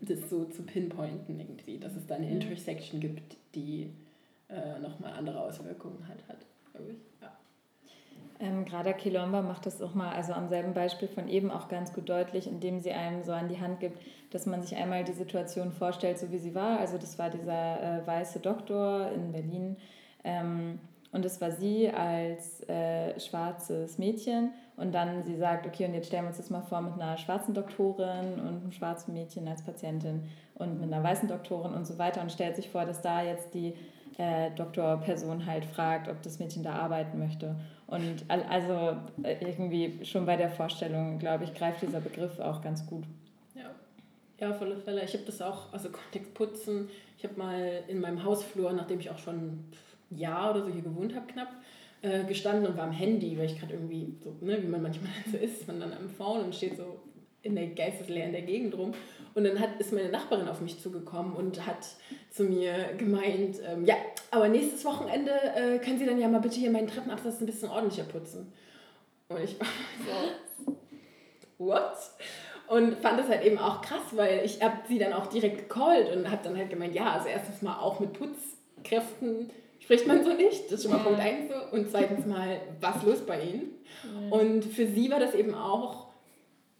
das 0.00 0.30
so 0.30 0.44
zu 0.46 0.62
pinpointen 0.62 1.38
irgendwie, 1.38 1.78
dass 1.78 1.94
es 1.94 2.06
da 2.06 2.16
eine 2.16 2.30
Intersection 2.30 3.00
gibt, 3.00 3.36
die 3.54 3.90
äh, 4.48 4.78
nochmal 4.80 5.12
andere 5.12 5.40
Auswirkungen 5.40 6.06
halt 6.08 6.26
hat, 6.28 6.38
glaube 6.72 6.92
ich. 6.92 7.07
Ähm, 8.40 8.64
Grada 8.64 8.92
Kilomba 8.92 9.42
macht 9.42 9.66
das 9.66 9.82
auch 9.82 9.94
mal, 9.94 10.12
also 10.12 10.32
am 10.32 10.48
selben 10.48 10.72
Beispiel 10.72 11.08
von 11.08 11.28
eben 11.28 11.50
auch 11.50 11.68
ganz 11.68 11.92
gut 11.92 12.08
deutlich, 12.08 12.46
indem 12.46 12.80
sie 12.80 12.92
einem 12.92 13.24
so 13.24 13.32
an 13.32 13.48
die 13.48 13.60
Hand 13.60 13.80
gibt, 13.80 14.00
dass 14.30 14.46
man 14.46 14.62
sich 14.62 14.76
einmal 14.76 15.02
die 15.02 15.12
Situation 15.12 15.72
vorstellt, 15.72 16.18
so 16.18 16.30
wie 16.30 16.38
sie 16.38 16.54
war. 16.54 16.78
Also 16.78 16.98
das 16.98 17.18
war 17.18 17.30
dieser 17.30 18.02
äh, 18.02 18.06
weiße 18.06 18.38
Doktor 18.38 19.10
in 19.10 19.32
Berlin 19.32 19.76
ähm, 20.22 20.78
und 21.10 21.24
das 21.24 21.40
war 21.40 21.50
sie 21.50 21.90
als 21.90 22.68
äh, 22.68 23.18
schwarzes 23.18 23.98
Mädchen 23.98 24.52
und 24.76 24.94
dann 24.94 25.24
sie 25.24 25.36
sagt, 25.36 25.66
okay, 25.66 25.86
und 25.86 25.94
jetzt 25.94 26.06
stellen 26.06 26.24
wir 26.24 26.28
uns 26.28 26.36
das 26.36 26.50
mal 26.50 26.62
vor 26.62 26.80
mit 26.80 26.94
einer 26.94 27.16
schwarzen 27.18 27.54
Doktorin 27.54 28.34
und 28.34 28.60
einem 28.60 28.72
schwarzen 28.72 29.14
Mädchen 29.14 29.48
als 29.48 29.62
Patientin 29.62 30.28
und 30.54 30.80
mit 30.80 30.92
einer 30.92 31.02
weißen 31.02 31.28
Doktorin 31.28 31.72
und 31.74 31.86
so 31.86 31.98
weiter 31.98 32.20
und 32.20 32.30
stellt 32.30 32.54
sich 32.54 32.68
vor, 32.68 32.84
dass 32.84 33.00
da 33.00 33.22
jetzt 33.22 33.52
die 33.54 33.74
äh, 34.18 34.50
Doktorperson 34.50 35.46
halt 35.46 35.64
fragt, 35.64 36.08
ob 36.08 36.22
das 36.22 36.38
Mädchen 36.38 36.62
da 36.62 36.74
arbeiten 36.74 37.18
möchte. 37.18 37.56
Und 37.88 38.26
also 38.28 38.98
äh, 39.22 39.36
irgendwie 39.40 40.04
schon 40.04 40.26
bei 40.26 40.36
der 40.36 40.50
Vorstellung, 40.50 41.18
glaube 41.18 41.44
ich, 41.44 41.54
greift 41.54 41.80
dieser 41.80 42.00
Begriff 42.00 42.38
auch 42.38 42.60
ganz 42.60 42.86
gut. 42.86 43.04
Ja, 43.54 43.70
ja 44.38 44.50
auf 44.50 44.60
alle 44.60 44.76
Fälle. 44.76 45.02
Ich 45.02 45.14
habe 45.14 45.24
das 45.24 45.40
auch, 45.40 45.72
also 45.72 45.88
Kontext 45.88 46.34
putzen. 46.34 46.90
Ich 47.16 47.24
habe 47.24 47.38
mal 47.38 47.82
in 47.88 48.00
meinem 48.00 48.22
Hausflur, 48.22 48.74
nachdem 48.74 49.00
ich 49.00 49.08
auch 49.08 49.18
schon 49.18 49.36
ein 49.36 49.72
Jahr 50.10 50.50
oder 50.50 50.66
so 50.66 50.70
hier 50.70 50.82
gewohnt 50.82 51.14
habe, 51.14 51.26
knapp, 51.28 51.48
äh, 52.02 52.24
gestanden 52.24 52.66
und 52.66 52.76
war 52.76 52.84
am 52.84 52.92
Handy, 52.92 53.38
weil 53.38 53.46
ich 53.46 53.58
gerade 53.58 53.72
irgendwie 53.72 54.14
so, 54.22 54.36
ne, 54.42 54.62
wie 54.62 54.68
man 54.68 54.82
manchmal 54.82 55.10
so 55.32 55.38
ist, 55.38 55.66
man 55.66 55.80
dann 55.80 55.94
am 55.94 56.10
Phone 56.10 56.44
und 56.44 56.54
steht 56.54 56.76
so 56.76 57.00
in 57.40 57.54
der 57.54 57.68
geistesleeren 57.68 58.32
der 58.32 58.42
Gegend 58.42 58.76
rum. 58.76 58.92
Und 59.34 59.44
dann 59.44 59.58
hat, 59.58 59.80
ist 59.80 59.94
meine 59.94 60.10
Nachbarin 60.10 60.48
auf 60.48 60.60
mich 60.60 60.78
zugekommen 60.78 61.32
und 61.32 61.64
hat 61.66 61.86
zu 62.30 62.44
mir 62.44 62.94
gemeint, 62.96 63.58
ähm, 63.66 63.84
ja, 63.84 63.96
aber 64.30 64.48
nächstes 64.48 64.84
Wochenende 64.84 65.32
äh, 65.32 65.78
können 65.78 65.98
Sie 65.98 66.06
dann 66.06 66.20
ja 66.20 66.28
mal 66.28 66.40
bitte 66.40 66.56
hier 66.56 66.70
meinen 66.70 66.88
Treppenabsatz 66.88 67.40
ein 67.40 67.46
bisschen 67.46 67.70
ordentlicher 67.70 68.04
putzen. 68.04 68.52
Und 69.28 69.42
ich 69.42 69.58
war 69.58 69.66
so, 70.66 70.76
what? 71.58 71.96
Und 72.68 72.98
fand 72.98 73.18
das 73.18 73.28
halt 73.28 73.44
eben 73.44 73.58
auch 73.58 73.80
krass, 73.80 74.02
weil 74.12 74.42
ich 74.44 74.62
habe 74.62 74.76
sie 74.88 74.98
dann 74.98 75.14
auch 75.14 75.26
direkt 75.26 75.68
gecallt 75.68 76.14
und 76.14 76.30
habe 76.30 76.42
dann 76.44 76.56
halt 76.56 76.68
gemeint, 76.68 76.94
ja, 76.94 77.12
also 77.12 77.28
erstens 77.28 77.62
mal 77.62 77.78
auch 77.78 77.98
mit 77.98 78.12
Putzkräften 78.12 79.50
spricht 79.80 80.06
man 80.06 80.22
so 80.22 80.34
nicht. 80.34 80.66
Das 80.66 80.72
ist 80.74 80.82
schon 80.82 80.92
mal 80.92 80.98
ja. 80.98 81.04
Punkt 81.04 81.20
eins 81.20 81.50
so. 81.50 81.76
Und 81.76 81.90
zweitens 81.90 82.26
mal, 82.26 82.60
was 82.80 83.02
los 83.04 83.20
bei 83.24 83.40
ihnen? 83.40 83.70
Ja. 84.04 84.36
Und 84.36 84.64
für 84.64 84.86
sie 84.86 85.10
war 85.10 85.18
das 85.18 85.34
eben 85.34 85.54
auch, 85.54 86.08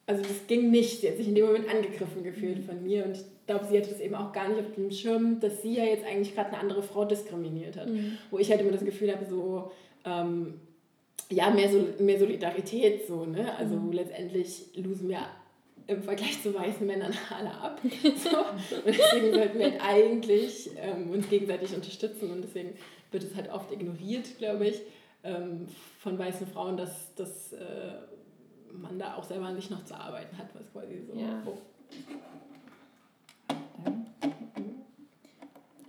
also 0.06 0.22
das 0.22 0.46
ging 0.46 0.70
nicht. 0.70 1.00
Sie 1.00 1.08
hat 1.08 1.16
sich 1.16 1.28
in 1.28 1.34
dem 1.34 1.46
Moment 1.46 1.70
angegriffen 1.70 2.22
gefühlt 2.22 2.64
von 2.66 2.82
mir. 2.82 3.06
Und 3.06 3.12
ich 3.12 3.24
glaube, 3.48 3.64
sie 3.64 3.78
hatte 3.78 3.88
das 3.88 4.00
eben 4.00 4.14
auch 4.14 4.32
gar 4.32 4.48
nicht 4.48 4.60
auf 4.60 4.74
dem 4.74 4.90
Schirm, 4.90 5.40
dass 5.40 5.62
sie 5.62 5.74
ja 5.74 5.84
jetzt 5.84 6.04
eigentlich 6.04 6.34
gerade 6.34 6.50
eine 6.50 6.60
andere 6.60 6.82
Frau 6.82 7.06
diskriminiert 7.06 7.76
hat. 7.76 7.88
Mhm. 7.88 8.18
Wo 8.30 8.38
ich 8.38 8.50
halt 8.50 8.60
immer 8.60 8.72
das 8.72 8.84
Gefühl 8.84 9.10
habe, 9.10 9.24
so, 9.24 9.72
ähm, 10.04 10.60
ja, 11.30 11.50
mehr, 11.50 11.70
so, 11.70 11.82
mehr 11.98 12.18
Solidarität, 12.18 13.06
so, 13.06 13.24
ne? 13.24 13.56
Also 13.56 13.76
mhm. 13.76 13.92
letztendlich 13.92 14.66
losen 14.76 15.08
wir 15.08 15.20
im 15.86 16.02
Vergleich 16.02 16.42
zu 16.42 16.54
weißen 16.54 16.86
Männern 16.86 17.14
alle 17.36 17.50
ab. 17.50 17.80
So. 18.16 18.36
Und 18.76 18.86
deswegen 18.86 19.32
sollten 19.32 19.58
wir 19.58 19.70
halt 19.70 19.82
eigentlich 19.82 20.70
ähm, 20.76 21.10
uns 21.10 21.28
gegenseitig 21.30 21.74
unterstützen 21.74 22.30
und 22.30 22.42
deswegen 22.42 22.74
wird 23.10 23.22
es 23.22 23.34
halt 23.34 23.50
oft 23.50 23.72
ignoriert, 23.72 24.36
glaube 24.36 24.66
ich, 24.68 24.82
ähm, 25.24 25.66
von 26.00 26.18
weißen 26.18 26.46
Frauen, 26.48 26.76
dass, 26.76 27.14
dass 27.14 27.54
äh, 27.54 27.92
man 28.72 28.98
da 28.98 29.14
auch 29.14 29.24
selber 29.24 29.50
nicht 29.52 29.70
noch 29.70 29.84
zu 29.86 29.98
arbeiten 29.98 30.36
hat, 30.36 30.48
was 30.54 30.70
quasi 30.70 31.02
so. 31.06 31.18
Ja. 31.18 31.42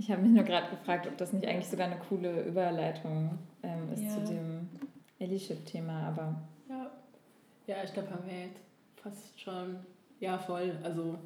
Ich 0.10 0.14
habe 0.14 0.24
mich 0.24 0.32
nur 0.32 0.44
gerade 0.44 0.72
gefragt, 0.72 1.06
ob 1.06 1.16
das 1.18 1.34
nicht 1.34 1.46
eigentlich 1.46 1.68
sogar 1.68 1.86
eine 1.86 2.00
coole 2.00 2.42
Überleitung 2.42 3.38
ähm, 3.62 3.94
ist 3.94 4.02
ja. 4.02 4.10
zu 4.10 4.34
dem 4.34 4.68
Allyship-Thema, 5.20 6.08
aber. 6.08 6.42
Ja, 6.68 6.90
ja 7.68 7.76
ich 7.84 7.94
glaube, 7.94 8.10
haben 8.10 8.26
wir 8.26 8.48
jetzt 8.48 8.60
fast 8.96 9.40
schon, 9.40 9.76
ja, 10.20 10.40
voll. 10.40 10.76
Also, 10.82 11.20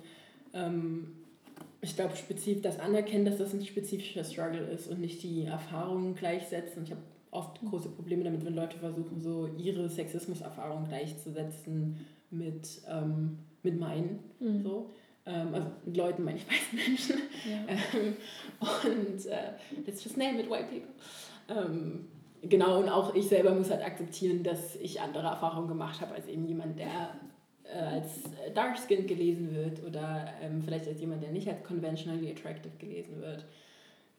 ähm, 0.53 1.13
ich 1.79 1.95
glaube, 1.95 2.17
spezif 2.17 2.61
das 2.61 2.77
Anerkennen, 2.77 3.23
dass 3.23 3.37
das 3.37 3.53
ein 3.53 3.65
spezifischer 3.65 4.25
Struggle 4.25 4.65
ist 4.65 4.89
und 4.89 4.99
nicht 4.99 5.23
die 5.23 5.45
Erfahrungen 5.45 6.13
gleichsetzen. 6.13 6.83
Ich 6.83 6.91
habe 6.91 7.03
oft 7.31 7.61
große 7.61 7.87
Probleme 7.87 8.25
damit, 8.25 8.43
wenn 8.43 8.53
Leute 8.53 8.79
versuchen, 8.79 9.21
so 9.21 9.47
ihre 9.57 9.87
Sexismus-Erfahrungen 9.87 10.89
gleichzusetzen 10.89 12.05
mit, 12.31 12.81
ähm, 12.89 13.39
mit 13.61 13.79
meinen. 13.79 14.19
Mhm. 14.41 14.61
So. 14.61 14.93
Ähm, 15.25 15.53
also 15.53 15.67
mit 15.85 15.97
Leuten 15.97 16.23
meine 16.23 16.37
ich 16.37 16.47
weißen 16.49 16.77
Menschen. 16.77 17.17
Ja. 17.45 17.99
Ähm, 17.99 18.17
und 18.59 19.25
äh, 19.25 19.53
let's 19.85 20.03
just 20.03 20.17
name 20.17 20.39
it, 20.39 20.49
white 20.49 20.65
people. 20.65 20.93
Ähm, 21.49 22.07
genau, 22.41 22.79
und 22.79 22.89
auch 22.89 23.15
ich 23.15 23.27
selber 23.27 23.51
muss 23.51 23.69
halt 23.69 23.83
akzeptieren, 23.83 24.43
dass 24.43 24.75
ich 24.75 24.99
andere 25.01 25.27
Erfahrungen 25.27 25.67
gemacht 25.67 26.01
habe 26.01 26.15
als 26.15 26.27
eben 26.27 26.45
jemand, 26.45 26.77
der 26.77 27.15
äh, 27.63 27.77
als 27.77 28.23
dark 28.53 28.77
skinned 28.77 29.07
gelesen 29.07 29.53
wird 29.53 29.83
oder 29.83 30.27
ähm, 30.41 30.61
vielleicht 30.61 30.87
als 30.87 30.99
jemand, 30.99 31.23
der 31.23 31.31
nicht 31.31 31.47
als 31.47 31.63
conventionally 31.63 32.29
attractive 32.31 32.75
gelesen 32.77 33.21
wird. 33.21 33.45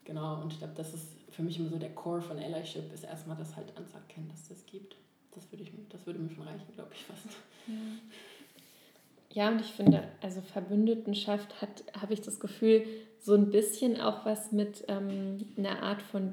Genau, 0.04 0.42
und 0.42 0.52
ich 0.52 0.58
glaube, 0.58 0.74
das 0.76 0.92
ist 0.92 1.08
für 1.30 1.42
mich 1.42 1.58
immer 1.58 1.68
so 1.68 1.78
der 1.78 1.94
Core 1.94 2.20
von 2.20 2.38
Allyship, 2.38 2.92
ist 2.92 3.04
erstmal 3.04 3.36
das 3.36 3.56
halt 3.56 3.76
anzuerkennen, 3.76 4.28
dass 4.28 4.48
das 4.48 4.64
gibt. 4.66 4.96
Das 5.32 5.50
würde, 5.50 5.64
ich, 5.64 5.72
das 5.88 6.06
würde 6.06 6.20
mir 6.20 6.30
schon 6.30 6.44
reichen, 6.44 6.72
glaube 6.74 6.90
ich 6.94 7.04
fast. 7.04 7.26
Ja. 7.66 7.74
Ja, 9.34 9.48
und 9.48 9.60
ich 9.60 9.72
finde, 9.72 10.04
also 10.22 10.40
Verbündetenschaft 10.40 11.60
hat, 11.60 11.84
habe 12.00 12.14
ich 12.14 12.22
das 12.22 12.40
Gefühl, 12.40 12.84
so 13.18 13.34
ein 13.34 13.50
bisschen 13.50 14.00
auch 14.00 14.24
was 14.24 14.52
mit 14.52 14.84
ähm, 14.88 15.44
einer 15.58 15.82
Art 15.82 16.02
von 16.02 16.32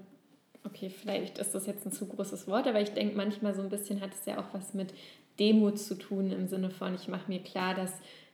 okay, 0.63 0.89
vielleicht 0.89 1.39
ist 1.39 1.55
das 1.55 1.65
jetzt 1.65 1.85
ein 1.85 1.91
zu 1.91 2.05
großes 2.07 2.47
Wort, 2.47 2.67
aber 2.67 2.79
ich 2.79 2.91
denke 2.91 3.17
manchmal 3.17 3.55
so 3.55 3.63
ein 3.63 3.69
bisschen 3.69 3.99
hat 3.99 4.13
es 4.13 4.25
ja 4.25 4.39
auch 4.39 4.53
was 4.53 4.75
mit 4.75 4.93
Demut 5.39 5.79
zu 5.79 5.95
tun 5.95 6.31
im 6.31 6.47
Sinne 6.47 6.69
von, 6.69 6.93
ich 6.93 7.07
mache 7.07 7.27
mir 7.27 7.41
klar, 7.41 7.73
dass 7.73 7.91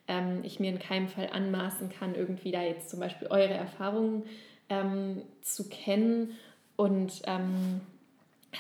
ähm, 0.10 0.42
ich 0.44 0.60
mir 0.60 0.70
in 0.70 0.80
keinem 0.80 1.08
Fall 1.08 1.30
anmaßen 1.32 1.90
kann, 1.90 2.16
irgendwie 2.16 2.52
da 2.52 2.62
jetzt 2.62 2.90
zum 2.90 3.00
Beispiel 3.00 3.28
eure 3.30 3.54
Erfahrungen 3.54 4.24
ähm, 4.70 5.22
zu 5.42 5.70
kennen. 5.70 6.32
Und 6.76 7.22
ähm, 7.26 7.82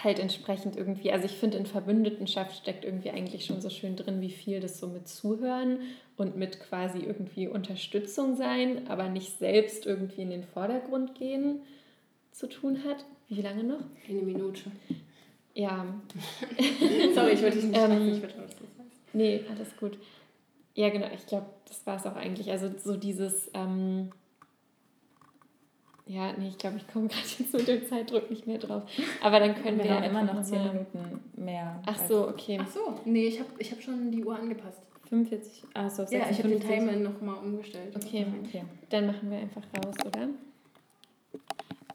halt 0.04 0.20
entsprechend 0.20 0.76
irgendwie, 0.76 1.12
also 1.12 1.26
ich 1.26 1.34
finde 1.34 1.58
in 1.58 1.66
Verbündetenschaft 1.66 2.56
steckt 2.56 2.86
irgendwie 2.86 3.10
eigentlich 3.10 3.46
schon 3.46 3.62
so 3.62 3.70
schön 3.70 3.96
drin, 3.96 4.22
wie 4.22 4.32
viel 4.32 4.60
das 4.60 4.80
so 4.80 4.88
mit 4.88 5.08
Zuhören 5.08 5.80
und 6.18 6.36
mit 6.36 6.60
quasi 6.60 7.00
irgendwie 7.00 7.48
Unterstützung 7.48 8.36
sein, 8.36 8.88
aber 8.88 9.10
nicht 9.10 9.38
selbst 9.38 9.86
irgendwie 9.86 10.22
in 10.22 10.30
den 10.30 10.44
Vordergrund 10.44 11.16
gehen 11.16 11.62
zu 12.32 12.48
tun 12.48 12.84
hat. 12.84 13.06
Wie 13.30 13.42
lange 13.42 13.64
noch? 13.64 13.84
Eine 14.08 14.22
Minute. 14.22 14.72
Ja. 15.54 15.86
Sorry, 17.16 17.32
ich 17.32 17.42
wollte 17.42 17.58
dich 17.58 17.66
nicht 17.66 17.78
ähm, 17.78 18.14
ich 18.14 18.22
wollte, 18.22 18.38
was 18.38 18.56
du 18.56 18.64
sagst. 18.78 19.00
Nee, 19.14 19.42
alles 19.50 19.76
gut. 19.78 19.98
Ja, 20.76 20.90
genau, 20.90 21.08
ich 21.14 21.26
glaube, 21.26 21.48
das 21.66 21.86
war 21.88 21.98
es 21.98 22.06
auch 22.06 22.16
eigentlich. 22.16 22.52
Also 22.52 22.70
so 22.78 22.96
dieses, 22.96 23.50
ähm, 23.56 24.12
ja, 26.08 26.34
nee, 26.38 26.50
ich 26.50 26.58
glaube, 26.58 26.78
ich 26.78 26.88
komme 26.88 27.08
gerade 27.10 27.28
jetzt 27.40 27.54
mit 27.54 27.68
dem 27.68 27.88
Zeitdruck 27.88 28.30
nicht 28.30 28.48
mehr 28.48 28.58
drauf. 28.58 28.84
Aber 29.22 29.40
dann 29.40 29.56
können 29.56 29.78
wir, 29.78 29.86
wir 29.86 29.96
haben 29.96 30.04
immer 30.04 30.24
noch 30.24 30.42
zehn 30.42 30.64
Minuten 30.64 31.22
mehr. 31.36 31.82
Ach 31.86 32.00
so, 32.08 32.28
okay. 32.28 32.60
Ach 32.62 32.70
so, 32.70 33.00
nee, 33.06 33.28
ich 33.28 33.40
habe 33.40 33.50
ich 33.60 33.72
hab 33.72 33.82
schon 33.82 34.12
die 34.12 34.24
Uhr 34.24 34.36
angepasst. 34.38 34.82
45, 35.10 35.64
ah, 35.74 35.90
so, 35.90 36.04
Ja, 36.04 36.30
ich 36.30 36.40
habe 36.40 36.50
den 36.50 36.60
Timer 36.60 36.92
nochmal 36.94 37.38
umgestellt. 37.38 37.96
Okay, 37.96 38.26
okay. 38.46 38.64
Dann 38.90 39.08
machen 39.08 39.32
wir 39.32 39.38
einfach 39.38 39.64
raus, 39.78 39.96
oder? 40.06 40.28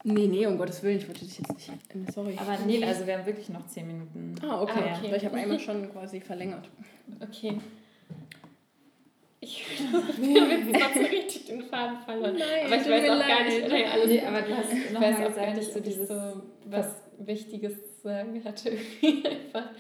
Nee, 0.05 0.27
nee, 0.27 0.47
um 0.47 0.59
Gottes 0.59 0.83
Willen, 0.83 0.99
ich 0.99 1.07
wollte 1.07 1.25
dich 1.25 1.39
jetzt 1.39 1.53
nicht. 1.53 2.13
Sorry. 2.13 2.37
Aber 2.37 2.59
nee, 2.67 2.83
also 2.83 3.07
wir 3.07 3.19
haben 3.19 3.27
wirklich 3.27 3.51
noch 3.51 3.67
zehn 3.67 3.87
Minuten. 3.87 4.35
Ah, 4.43 4.63
okay. 4.63 4.73
Ah, 4.77 4.99
okay. 4.99 5.15
Ich 5.17 5.25
habe 5.25 5.37
einmal 5.39 5.61
schon 5.61 5.91
quasi 5.93 6.21
verlängert. 6.21 6.69
Okay. 7.21 7.59
Ich 9.45 9.67
habe 9.93 10.53
jetzt 10.53 10.67
nicht 10.67 10.95
so 10.95 11.01
richtig 11.01 11.47
den 11.47 11.63
Faden 11.63 11.99
verloren. 11.99 12.37
Nein, 12.39 12.67
aber 12.67 12.77
ich 12.77 12.89
weiß 12.89 13.11
auch 13.11 13.19
leid. 13.19 13.29
gar 13.29 13.45
nicht, 13.45 13.69
nein, 13.69 13.85
alles, 13.91 14.07
nee, 14.07 14.23
aber 14.25 14.43
du 14.43 14.57
hast 14.57 14.93
noch 14.93 15.01
mal 15.01 15.29
gesagt, 15.29 15.59
dass 15.59 15.73
du 15.73 15.81
dieses 15.81 16.09
so 16.09 16.43
was 16.67 16.87
Wichtiges 17.19 17.73
zu 17.75 18.03
sagen 18.05 18.41
hatte. 18.45 18.71
einfach. 19.03 19.71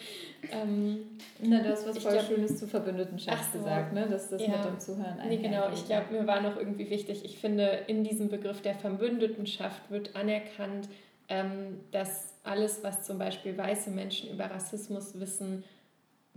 Ähm, 0.51 1.18
Na, 1.40 1.61
du 1.61 1.70
hast 1.70 1.87
was 1.87 1.98
voll 1.98 2.12
glaub, 2.12 2.27
Schönes 2.27 2.59
zu 2.59 2.66
Verbündetenschaft 2.66 3.53
so. 3.53 3.61
gesagt, 3.61 3.92
ne? 3.92 4.09
dass 4.11 4.31
das 4.31 4.42
ja. 4.42 4.48
mit 4.48 4.64
dem 4.64 4.81
Zuhören 4.81 5.16
Nee, 5.29 5.37
genau. 5.37 5.70
Ich 5.72 5.87
glaube, 5.87 6.12
mir 6.12 6.27
war 6.27 6.40
noch 6.40 6.57
irgendwie 6.57 6.90
wichtig, 6.90 7.25
ich 7.25 7.38
finde, 7.38 7.85
in 7.87 8.03
diesem 8.03 8.29
Begriff 8.31 8.62
der 8.62 8.75
Verbündetenschaft 8.75 9.90
wird 9.90 10.16
anerkannt, 10.16 10.88
ähm, 11.29 11.81
dass 11.92 12.35
alles, 12.42 12.83
was 12.83 13.05
zum 13.05 13.18
Beispiel 13.18 13.57
weiße 13.57 13.90
Menschen 13.90 14.31
über 14.31 14.46
Rassismus 14.46 15.20
wissen, 15.20 15.62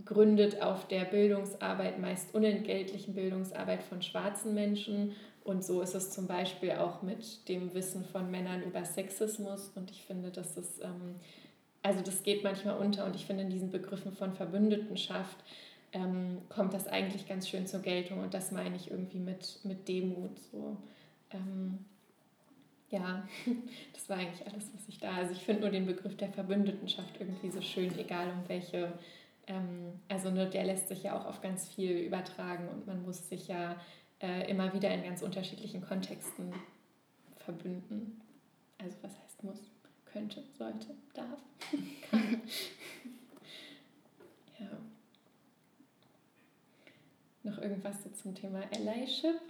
gründet 0.04 0.62
auf 0.62 0.86
der 0.88 1.04
Bildungsarbeit, 1.04 1.98
meist 1.98 2.34
unentgeltlichen 2.34 3.14
Bildungsarbeit 3.14 3.82
von 3.82 4.02
schwarzen 4.02 4.54
Menschen. 4.54 5.16
Und 5.42 5.64
so 5.64 5.80
ist 5.80 5.94
es 5.94 6.10
zum 6.10 6.26
Beispiel 6.26 6.72
auch 6.72 7.02
mit 7.02 7.48
dem 7.48 7.72
Wissen 7.74 8.04
von 8.04 8.30
Männern 8.30 8.62
über 8.62 8.84
Sexismus. 8.84 9.70
Und 9.74 9.90
ich 9.90 10.02
finde, 10.02 10.30
dass 10.30 10.56
es, 10.56 10.80
ähm, 10.80 11.16
also 11.82 12.00
das 12.02 12.22
geht 12.22 12.44
manchmal 12.44 12.76
unter. 12.78 13.06
Und 13.06 13.16
ich 13.16 13.26
finde, 13.26 13.44
in 13.44 13.50
diesen 13.50 13.70
Begriffen 13.70 14.12
von 14.12 14.34
Verbündetenschaft 14.34 15.36
ähm, 15.92 16.38
kommt 16.48 16.74
das 16.74 16.88
eigentlich 16.88 17.26
ganz 17.28 17.48
schön 17.48 17.66
zur 17.66 17.80
Geltung. 17.80 18.20
Und 18.20 18.34
das 18.34 18.52
meine 18.52 18.76
ich 18.76 18.90
irgendwie 18.90 19.18
mit, 19.18 19.60
mit 19.64 19.88
Demut. 19.88 20.38
So. 20.52 20.76
Ähm, 21.30 21.78
ja, 22.90 23.26
das 23.92 24.08
war 24.08 24.18
eigentlich 24.18 24.46
alles, 24.46 24.70
was 24.74 24.88
ich 24.88 24.98
da. 24.98 25.12
Also 25.16 25.32
ich 25.32 25.40
finde 25.40 25.62
nur 25.62 25.70
den 25.70 25.86
Begriff 25.86 26.16
der 26.16 26.28
Verbündetenschaft 26.28 27.14
irgendwie 27.18 27.50
so 27.50 27.60
schön, 27.60 27.96
egal 27.98 28.30
um 28.30 28.48
welche. 28.48 28.92
Ähm, 29.46 30.00
also 30.08 30.30
ne, 30.30 30.48
der 30.48 30.64
lässt 30.64 30.88
sich 30.88 31.04
ja 31.04 31.18
auch 31.18 31.26
auf 31.26 31.40
ganz 31.40 31.68
viel 31.68 31.92
übertragen 31.98 32.68
und 32.68 32.86
man 32.86 33.02
muss 33.02 33.28
sich 33.28 33.48
ja 33.48 33.80
äh, 34.20 34.50
immer 34.50 34.72
wieder 34.72 34.92
in 34.92 35.04
ganz 35.04 35.22
unterschiedlichen 35.22 35.82
Kontexten 35.82 36.52
verbünden. 37.36 38.20
Also 38.78 38.96
was 39.02 39.12
heißt 39.18 39.44
muss? 39.44 39.70
Könnte, 40.04 40.42
sollte, 40.56 40.94
darf, 41.14 41.40
kann. 42.10 42.40
ja. 44.58 44.66
Noch 47.42 47.58
irgendwas 47.58 48.02
so 48.02 48.10
zum 48.10 48.34
Thema 48.34 48.62
Allyship? 48.72 49.40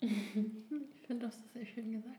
Ich 0.00 1.06
finde, 1.06 1.26
das 1.26 1.36
sehr 1.52 1.66
schön 1.66 1.92
gesagt. 1.92 2.16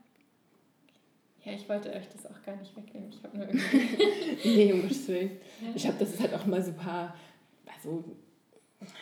Ja, 1.44 1.52
ich 1.52 1.68
wollte 1.68 1.90
euch 1.92 2.08
das 2.08 2.26
auch 2.26 2.42
gar 2.44 2.56
nicht 2.56 2.76
wegnehmen. 2.76 3.10
Ich 3.10 3.22
habe 3.22 3.36
nur 3.36 3.46
irgendwie. 3.48 4.48
nee, 4.56 4.72
um 4.72 4.82
Gottes 4.82 5.08
Willen. 5.08 5.30
Ich 5.74 5.86
habe 5.86 5.96
das 5.98 6.14
ist 6.14 6.20
halt 6.20 6.34
auch 6.34 6.46
mal 6.46 6.62
so 6.62 6.70
ein 6.70 6.76
paar, 6.76 7.14
also 7.74 8.04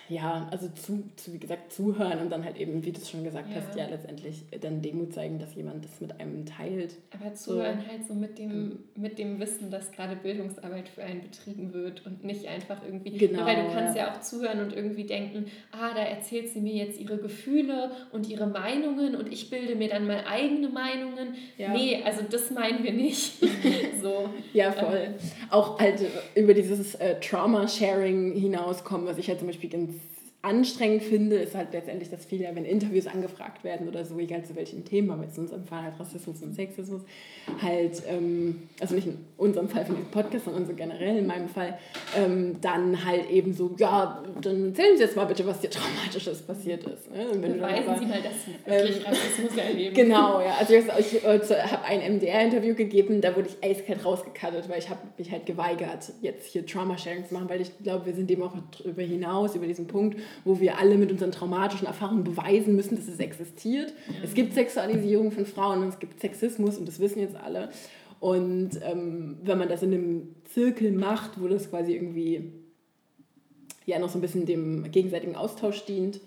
ja, 0.09 0.49
also 0.51 0.69
zu, 0.69 1.05
zu, 1.17 1.35
wie 1.35 1.39
gesagt, 1.39 1.71
zuhören 1.71 2.21
und 2.21 2.31
dann 2.31 2.45
halt 2.45 2.57
eben, 2.57 2.83
wie 2.85 2.93
du 2.93 3.01
es 3.01 3.11
schon 3.11 3.25
gesagt 3.25 3.51
ja. 3.51 3.57
hast, 3.57 3.77
ja 3.77 3.87
letztendlich 3.87 4.45
dann 4.62 4.81
Demut 4.81 5.12
zeigen, 5.12 5.39
dass 5.39 5.55
jemand 5.55 5.85
das 5.85 6.01
mit 6.01 6.19
einem 6.19 6.47
teilt. 6.47 6.97
Aber 7.12 7.35
zuhören 7.35 7.81
so. 7.81 7.91
halt 7.91 8.07
so 8.07 8.15
mit 8.15 8.39
dem, 8.39 8.51
ähm. 8.51 8.79
mit 8.95 9.19
dem 9.19 9.39
Wissen, 9.39 9.71
dass 9.71 9.93
gerade 9.93 10.17
Bildungsarbeit 10.17 10.89
für 10.89 11.03
einen 11.03 11.21
betrieben 11.21 11.75
wird 11.75 12.07
und 12.07 12.25
nicht 12.25 12.47
einfach 12.47 12.83
irgendwie, 12.85 13.19
genau, 13.19 13.45
weil 13.45 13.57
du 13.57 13.73
kannst 13.73 13.97
ja. 13.97 14.07
ja 14.07 14.15
auch 14.15 14.21
zuhören 14.21 14.61
und 14.61 14.73
irgendwie 14.73 15.05
denken, 15.05 15.47
ah, 15.73 15.93
da 15.93 16.03
erzählt 16.03 16.49
sie 16.49 16.61
mir 16.61 16.75
jetzt 16.75 16.99
ihre 16.99 17.19
Gefühle 17.19 17.91
und 18.12 18.31
ihre 18.31 18.47
Meinungen 18.47 19.15
und 19.15 19.31
ich 19.31 19.51
bilde 19.51 19.75
mir 19.75 19.89
dann 19.89 20.07
mal 20.07 20.25
eigene 20.27 20.71
Meinungen. 20.71 21.35
Ja. 21.59 21.73
Nee, 21.73 22.03
also 22.03 22.23
das 22.31 22.51
meinen 22.51 22.83
wir 22.83 22.93
nicht. 22.93 23.41
so. 24.03 24.31
Ja, 24.55 24.73
voll. 24.73 25.01
Ähm. 25.07 25.15
Auch 25.51 25.79
halt 25.79 26.01
über 26.35 26.55
dieses 26.55 26.95
äh, 26.95 27.21
Trauma-Sharing 27.21 28.33
hinauskommen, 28.33 29.07
was 29.07 29.19
ich 29.19 29.29
halt 29.29 29.41
zum 29.41 29.49
Beispiel 29.49 29.66
ganz 29.69 29.91
anstrengend 30.47 31.03
finde, 31.03 31.37
ist 31.37 31.55
halt 31.55 31.73
letztendlich, 31.73 32.09
dass 32.09 32.25
viele, 32.25 32.49
wenn 32.55 32.65
Interviews 32.65 33.07
angefragt 33.09 33.65
werden 33.65 33.89
oder 33.89 34.05
so, 34.05 34.19
egal 34.19 34.45
zu 34.45 34.55
welchen 34.55 34.85
Themen, 34.85 35.11
aber 35.11 35.25
jetzt 35.25 35.37
in 35.37 35.45
unserem 35.45 35.65
Fall 35.65 35.83
halt 35.83 35.99
Rassismus 35.99 36.41
und 36.43 36.55
Sexismus, 36.55 37.03
halt, 37.61 38.03
ähm, 38.09 38.69
also 38.81 38.95
nicht 38.95 39.09
in 39.09 39.19
unserem 39.37 39.69
Fall 39.69 39.85
von 39.85 39.97
diesem 39.97 40.11
Podcast, 40.11 40.45
sondern 40.45 40.65
so 40.65 40.75
generell 40.75 41.19
in 41.19 41.27
meinem 41.27 41.49
Fall, 41.49 41.79
ähm, 42.17 42.61
dann 42.61 43.05
halt 43.05 43.29
eben 43.31 43.53
so, 43.53 43.75
ja, 43.79 44.23
dann 44.41 44.69
erzählen 44.69 44.97
Sie 44.97 45.03
jetzt 45.03 45.17
mal 45.17 45.25
bitte, 45.25 45.45
was 45.47 45.61
dir 45.61 45.71
Traumatisches 45.71 46.43
passiert 46.43 46.85
ist. 46.85 47.11
Ne? 47.11 47.29
Und 47.29 47.43
wenn 47.43 47.55
Beweisen 47.55 47.89
aber, 47.89 47.99
Sie 47.99 48.07
mal, 48.07 48.23
dass 48.23 48.45
Sie 48.45 48.71
wirklich 48.71 48.99
ähm, 48.99 49.07
Rassismus 49.07 49.57
erleben. 49.57 49.95
Genau, 49.95 50.41
ja. 50.41 50.57
Also 50.61 50.75
ich, 50.75 50.85
ich, 51.15 51.25
habe 51.25 51.85
ein 51.87 52.15
MDR-Interview 52.17 52.75
gegeben, 52.75 53.21
da 53.21 53.35
wurde 53.35 53.49
ich 53.49 53.69
eiskalt 53.69 54.05
rausgekattet, 54.05 54.69
weil 54.69 54.79
ich 54.79 54.89
habe 54.89 55.01
mich 55.19 55.33
halt 55.33 55.45
geweigert, 55.45 56.13
jetzt 56.23 56.47
hier 56.47 56.65
Trauma-Sharing 56.65 57.27
zu 57.27 57.35
machen, 57.35 57.49
weil 57.49 57.61
ich 57.61 57.77
glaube, 57.83 58.07
wir 58.07 58.15
sind 58.15 58.31
dem 58.31 58.43
auch 58.43 58.53
darüber 58.79 59.03
hinaus, 59.03 59.57
über 59.57 59.67
diesen 59.67 59.89
Punkt, 59.89 60.19
wo 60.44 60.61
wir 60.61 60.79
alle 60.79 60.96
mit 60.96 61.11
unseren 61.11 61.33
traumatischen 61.33 61.87
Erfahrungen 61.87 62.25
beweisen 62.25 62.77
müssen, 62.77 62.96
dass 62.96 63.09
es 63.09 63.18
existiert. 63.18 63.92
Ja. 64.09 64.14
Es 64.25 64.35
gibt 64.35 64.55
Sexualisierung 64.55 65.33
von 65.33 65.46
Frauen 65.46 65.83
und 65.83 65.88
es 65.88 65.99
gibt 65.99 66.20
Sexismus 66.20 66.79
und 66.79 66.87
das 66.87 67.01
wissen 67.01 67.20
jetzt 67.20 67.37
alle. 67.37 67.70
Und 68.20 68.70
ähm, 68.83 69.38
wenn 69.42 69.59
man 69.59 69.68
das 69.68 69.83
in 69.83 69.92
einem 69.92 70.35
Zirkel 70.44 70.92
macht, 70.92 71.40
wo 71.40 71.49
das 71.49 71.70
quasi 71.70 71.94
irgendwie 71.94 72.53
ja 73.85 73.99
noch 73.99 74.09
so 74.09 74.18
ein 74.18 74.20
bisschen 74.20 74.46
dem 74.46 74.90
gegenseitigen 74.90 75.37
Austausch 75.37 75.85
dient, 75.85 76.20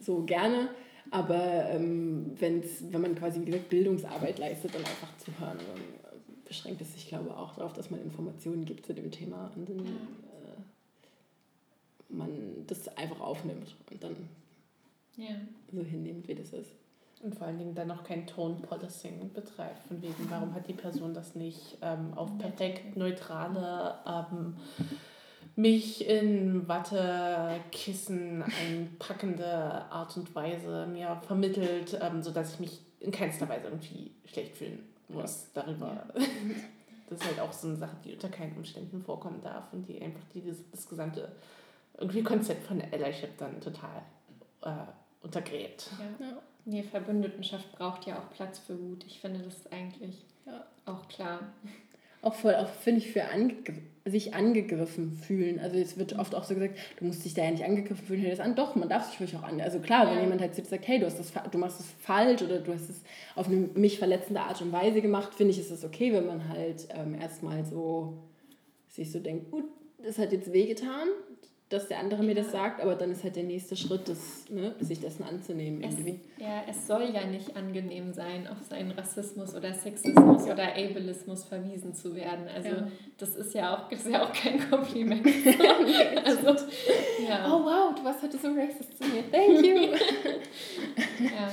so 0.00 0.22
gerne. 0.22 0.68
Aber 1.10 1.68
ähm, 1.70 2.32
wenn's, 2.38 2.84
wenn 2.90 3.02
man 3.02 3.14
quasi, 3.14 3.40
wie 3.40 3.44
gesagt, 3.44 3.68
Bildungsarbeit 3.68 4.38
leistet, 4.38 4.74
dann 4.74 4.80
einfach 4.80 5.14
zu 5.18 5.30
hören, 5.38 5.58
dann 5.58 5.82
beschränkt 6.46 6.80
es 6.80 6.94
sich, 6.94 7.08
glaube 7.08 7.26
ich, 7.28 7.34
auch 7.34 7.54
darauf, 7.54 7.74
dass 7.74 7.90
man 7.90 8.00
Informationen 8.00 8.64
gibt 8.64 8.86
zu 8.86 8.94
dem 8.94 9.10
Thema. 9.10 9.50
Und 9.54 9.68
dann, 9.68 9.84
man 12.12 12.64
das 12.66 12.88
einfach 12.96 13.20
aufnimmt 13.20 13.74
und 13.90 14.02
dann 14.02 14.16
ja. 15.16 15.34
so 15.72 15.82
hinnimmt, 15.82 16.28
wie 16.28 16.34
das 16.34 16.52
ist. 16.52 16.70
Und 17.22 17.36
vor 17.36 17.46
allen 17.46 17.58
Dingen 17.58 17.74
dann 17.74 17.86
noch 17.88 18.02
kein 18.02 18.26
Tone-Policing 18.26 19.32
betreibt. 19.32 19.86
Von 19.86 20.02
wegen, 20.02 20.28
warum 20.28 20.54
hat 20.54 20.66
die 20.66 20.72
Person 20.72 21.14
das 21.14 21.36
nicht 21.36 21.78
ähm, 21.80 22.14
auf 22.14 22.36
perfekt 22.38 22.96
neutrale, 22.96 23.94
ähm, 24.04 24.56
mich 25.54 26.08
in 26.08 26.66
Wattekissen 26.66 28.42
einpackende 28.42 29.46
Art 29.46 30.16
und 30.16 30.34
Weise 30.34 30.86
mir 30.86 31.20
vermittelt, 31.26 31.96
ähm, 32.00 32.22
sodass 32.22 32.54
ich 32.54 32.60
mich 32.60 32.80
in 32.98 33.12
keinster 33.12 33.48
Weise 33.48 33.66
irgendwie 33.66 34.10
schlecht 34.24 34.56
fühlen 34.56 34.80
muss 35.08 35.46
darüber. 35.54 36.06
Ja. 36.16 36.22
Das 37.08 37.20
ist 37.20 37.26
halt 37.26 37.40
auch 37.40 37.52
so 37.52 37.68
eine 37.68 37.76
Sache, 37.76 37.94
die 38.02 38.14
unter 38.14 38.30
keinen 38.30 38.56
Umständen 38.56 39.02
vorkommen 39.02 39.42
darf 39.42 39.70
und 39.72 39.86
die 39.86 40.00
einfach 40.00 40.22
die, 40.32 40.40
das, 40.40 40.56
das 40.70 40.88
gesamte 40.88 41.30
irgendwie 41.98 42.22
Konzept 42.22 42.66
von 42.66 42.82
Allyship 42.92 43.36
dann 43.38 43.60
total 43.60 44.02
äh, 44.62 44.70
untergräbt. 45.22 45.90
Ja. 45.98 46.26
ja. 46.26 46.42
Nee, 46.64 46.82
Verbündetenschaft 46.82 47.72
braucht 47.72 48.06
ja 48.06 48.18
auch 48.18 48.30
Platz 48.34 48.58
für 48.58 48.78
Wut. 48.80 49.04
Ich 49.06 49.20
finde 49.20 49.40
das 49.40 49.70
eigentlich 49.72 50.24
ja. 50.46 50.64
auch 50.86 51.08
klar. 51.08 51.40
Auch 52.22 52.34
voll, 52.34 52.54
auch 52.54 52.68
finde 52.68 53.00
ich, 53.00 53.10
für 53.10 53.24
ange 53.24 53.54
sich 54.04 54.34
angegriffen 54.34 55.12
fühlen. 55.12 55.60
Also 55.60 55.76
es 55.76 55.96
wird 55.96 56.18
oft 56.18 56.34
auch 56.34 56.42
so 56.42 56.54
gesagt, 56.54 56.76
du 56.96 57.04
musst 57.04 57.24
dich 57.24 57.34
da 57.34 57.44
ja 57.44 57.50
nicht 57.52 57.64
angegriffen 57.64 58.04
fühlen, 58.04 58.22
hör 58.22 58.30
das 58.30 58.40
an. 58.40 58.56
Doch, 58.56 58.74
man 58.74 58.88
darf 58.88 59.08
sich 59.08 59.20
wirklich 59.20 59.38
auch 59.38 59.44
an. 59.44 59.60
Also 59.60 59.78
klar, 59.78 60.06
ja. 60.06 60.12
wenn 60.12 60.22
jemand 60.22 60.40
halt 60.40 60.54
sagt, 60.54 60.88
hey, 60.88 60.98
du, 60.98 61.06
hast 61.06 61.18
das, 61.18 61.32
du 61.50 61.58
machst 61.58 61.80
es 61.80 61.86
falsch 62.00 62.42
oder 62.42 62.58
du 62.58 62.72
hast 62.72 62.90
es 62.90 63.02
auf 63.36 63.46
eine 63.46 63.68
mich 63.74 63.98
verletzende 63.98 64.40
Art 64.40 64.60
und 64.60 64.72
Weise 64.72 65.00
gemacht, 65.02 65.34
finde 65.34 65.52
ich, 65.52 65.60
ist 65.60 65.70
es 65.70 65.84
okay, 65.84 66.12
wenn 66.12 66.26
man 66.26 66.48
halt 66.48 66.88
ähm, 66.90 67.14
erstmal 67.20 67.64
so 67.64 68.14
sich 68.88 69.10
so 69.10 69.20
denkt, 69.20 69.50
gut, 69.50 69.64
das 70.04 70.18
hat 70.18 70.32
jetzt 70.32 70.52
wehgetan, 70.52 71.08
dass 71.72 71.88
der 71.88 71.98
andere 72.00 72.22
mir 72.22 72.34
das 72.34 72.52
sagt, 72.52 72.80
aber 72.80 72.94
dann 72.94 73.10
ist 73.10 73.24
halt 73.24 73.36
der 73.36 73.44
nächste 73.44 73.76
Schritt, 73.76 74.08
das, 74.08 74.44
ne, 74.50 74.74
sich 74.80 75.00
dessen 75.00 75.24
anzunehmen. 75.24 75.82
Es, 75.82 75.96
ja, 76.38 76.62
es 76.68 76.86
soll 76.86 77.10
ja 77.14 77.24
nicht 77.24 77.56
angenehm 77.56 78.12
sein, 78.12 78.46
auf 78.46 78.58
seinen 78.68 78.90
Rassismus 78.90 79.54
oder 79.54 79.72
Sexismus 79.72 80.46
ja. 80.46 80.52
oder 80.52 80.68
Ableismus 80.68 81.44
verwiesen 81.44 81.94
zu 81.94 82.14
werden. 82.14 82.46
Also 82.54 82.68
ja. 82.68 82.88
das 83.16 83.36
ist 83.36 83.54
ja 83.54 83.74
auch, 83.74 83.90
ist 83.90 84.06
ja 84.06 84.22
auch 84.22 84.32
kein 84.32 84.68
Kompliment. 84.68 85.26
also, 86.24 86.66
ja. 87.26 87.46
Oh 87.46 87.64
wow, 87.64 87.94
du 87.94 88.04
warst 88.04 88.22
heute 88.22 88.36
so 88.36 88.48
racist 88.48 88.98
zu 88.98 89.08
mir. 89.08 89.30
Thank 89.30 89.64
you. 89.64 89.94
ja. 91.24 91.52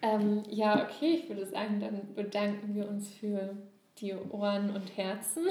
Ähm, 0.00 0.42
ja, 0.50 0.84
okay, 0.84 1.20
ich 1.22 1.28
würde 1.28 1.44
sagen, 1.46 1.78
dann 1.80 2.14
bedanken 2.14 2.74
wir 2.74 2.88
uns 2.88 3.08
für 3.08 3.56
die 4.00 4.14
Ohren 4.30 4.70
und 4.70 4.96
Herzen, 4.96 5.42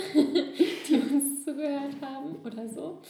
die 0.88 0.96
uns 0.96 1.44
zugehört 1.44 1.96
haben 2.02 2.38
oder 2.46 2.68
so. 2.68 3.02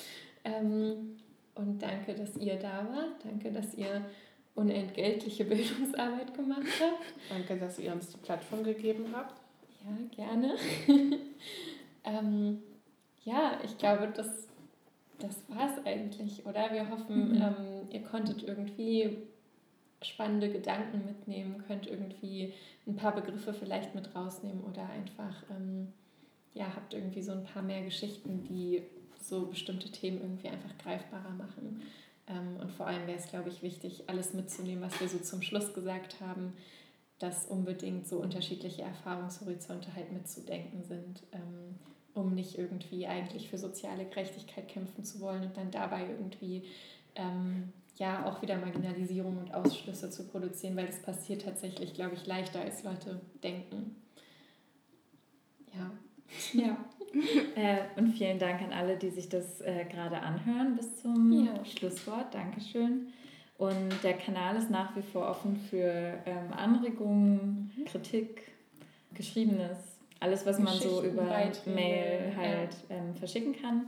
Ähm, 0.44 1.18
und 1.56 1.82
danke, 1.82 2.14
dass 2.14 2.38
ihr 2.38 2.56
da 2.56 2.88
wart. 2.90 3.24
Danke, 3.24 3.52
dass 3.52 3.74
ihr 3.74 4.06
unentgeltliche 4.56 5.46
Bildungsarbeit 5.46 6.34
gemacht 6.34 6.68
habt. 6.80 7.06
Danke, 7.30 7.58
dass 7.58 7.80
ihr 7.80 7.92
uns 7.94 8.10
die 8.10 8.18
Plattform 8.18 8.64
gegeben 8.64 9.06
habt. 9.14 9.42
Ja, 9.86 10.26
gerne. 10.26 10.56
ähm, 12.04 12.62
ja, 13.24 13.60
ich 13.64 13.78
glaube, 13.78 14.12
das, 14.16 14.48
das 15.20 15.44
war 15.48 15.70
es 15.70 15.86
eigentlich, 15.86 16.46
oder? 16.46 16.72
Wir 16.72 16.90
hoffen, 16.90 17.30
mhm. 17.30 17.42
ähm, 17.42 17.88
ihr 17.92 18.04
konntet 18.04 18.44
irgendwie 18.44 19.18
spannende 20.02 20.50
Gedanken 20.50 21.06
mitnehmen, 21.06 21.64
könnt 21.68 21.88
irgendwie 21.88 22.54
ein 22.86 22.96
paar 22.96 23.16
Begriffe 23.16 23.54
vielleicht 23.54 23.96
mit 23.96 24.14
rausnehmen 24.16 24.64
oder 24.64 24.88
einfach, 24.90 25.44
ähm, 25.50 25.92
ja, 26.54 26.68
habt 26.76 26.94
irgendwie 26.94 27.22
so 27.22 27.32
ein 27.32 27.44
paar 27.44 27.64
mehr 27.64 27.84
Geschichten, 27.84 28.44
die 28.44 28.84
so 29.22 29.46
bestimmte 29.48 29.92
Themen 29.92 30.22
irgendwie 30.22 30.50
einfach 30.50 30.78
greifbarer 30.78 31.32
machen. 31.32 31.82
Ähm, 32.28 32.58
und 32.62 32.72
vor 32.72 32.88
allem 32.88 33.08
wäre 33.08 33.18
es, 33.18 33.28
glaube 33.30 33.50
ich, 33.50 33.62
wichtig, 33.64 34.04
alles 34.08 34.34
mitzunehmen, 34.34 34.84
was 34.84 35.00
wir 35.00 35.08
so 35.08 35.20
zum 35.20 35.42
Schluss 35.42 35.74
gesagt 35.74 36.20
haben, 36.22 36.54
dass 37.20 37.46
unbedingt 37.46 38.08
so 38.08 38.18
unterschiedliche 38.18 38.84
Erfahrungshorizonte 38.84 39.94
halt 39.96 40.12
mitzudenken 40.12 40.84
sind, 40.84 41.24
ähm, 41.32 41.76
um 42.14 42.34
nicht 42.34 42.58
irgendwie 42.58 43.08
eigentlich 43.08 43.50
für 43.50 43.58
soziale 43.58 44.06
Gerechtigkeit 44.06 44.68
kämpfen 44.68 45.04
zu 45.04 45.20
wollen 45.20 45.44
und 45.44 45.58
dann 45.58 45.72
dabei 45.72 46.08
irgendwie 46.08 46.64
ähm, 47.16 47.74
ja 47.98 48.26
auch 48.26 48.42
wieder 48.42 48.58
Marginalisierung 48.58 49.38
und 49.38 49.54
Ausschlüsse 49.54 50.10
zu 50.10 50.28
produzieren, 50.28 50.76
weil 50.76 50.88
das 50.88 51.02
passiert 51.02 51.44
tatsächlich, 51.44 51.94
glaube 51.94 52.16
ich, 52.16 52.26
leichter 52.28 52.62
als 52.62 52.84
Leute 52.84 53.20
denken. 53.44 53.96
Ja. 55.74 55.92
Ja. 56.54 56.78
äh, 57.56 57.78
und 57.96 58.14
vielen 58.14 58.40
Dank 58.40 58.62
an 58.62 58.74
alle, 58.74 58.98
die 58.98 59.10
sich 59.10 59.30
das 59.30 59.62
äh, 59.62 59.86
gerade 59.86 60.20
anhören 60.20 60.76
bis 60.76 61.02
zum 61.02 61.46
ja. 61.46 61.66
Schlusswort. 61.66 62.34
Dankeschön. 62.34 63.08
Und 63.58 64.04
der 64.04 64.14
Kanal 64.14 64.56
ist 64.56 64.70
nach 64.70 64.96
wie 64.96 65.02
vor 65.02 65.28
offen 65.28 65.56
für 65.56 66.14
ähm, 66.26 66.54
Anregungen, 66.56 67.72
mhm. 67.76 67.86
Kritik, 67.86 68.52
Geschriebenes, 69.14 69.98
alles, 70.20 70.46
was 70.46 70.60
man 70.60 70.78
so 70.78 71.04
über 71.04 71.24
Beiträge, 71.24 71.76
Mail 71.76 72.36
halt 72.38 72.76
ja. 72.90 72.96
ähm, 72.98 73.16
verschicken 73.16 73.56
kann. 73.60 73.88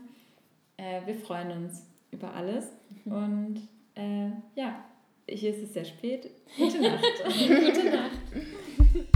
Äh, 0.77 1.05
wir 1.05 1.15
freuen 1.15 1.51
uns 1.51 1.85
über 2.11 2.33
alles. 2.33 2.65
Mhm. 3.05 3.11
Und 3.11 3.61
äh, 3.95 4.31
ja, 4.55 4.83
hier 5.27 5.51
ist 5.51 5.63
es 5.63 5.73
sehr 5.73 5.85
spät. 5.85 6.29
Gute 6.57 6.81
Nacht. 6.81 7.03
Gute 7.25 7.91
Nacht. 7.91 9.05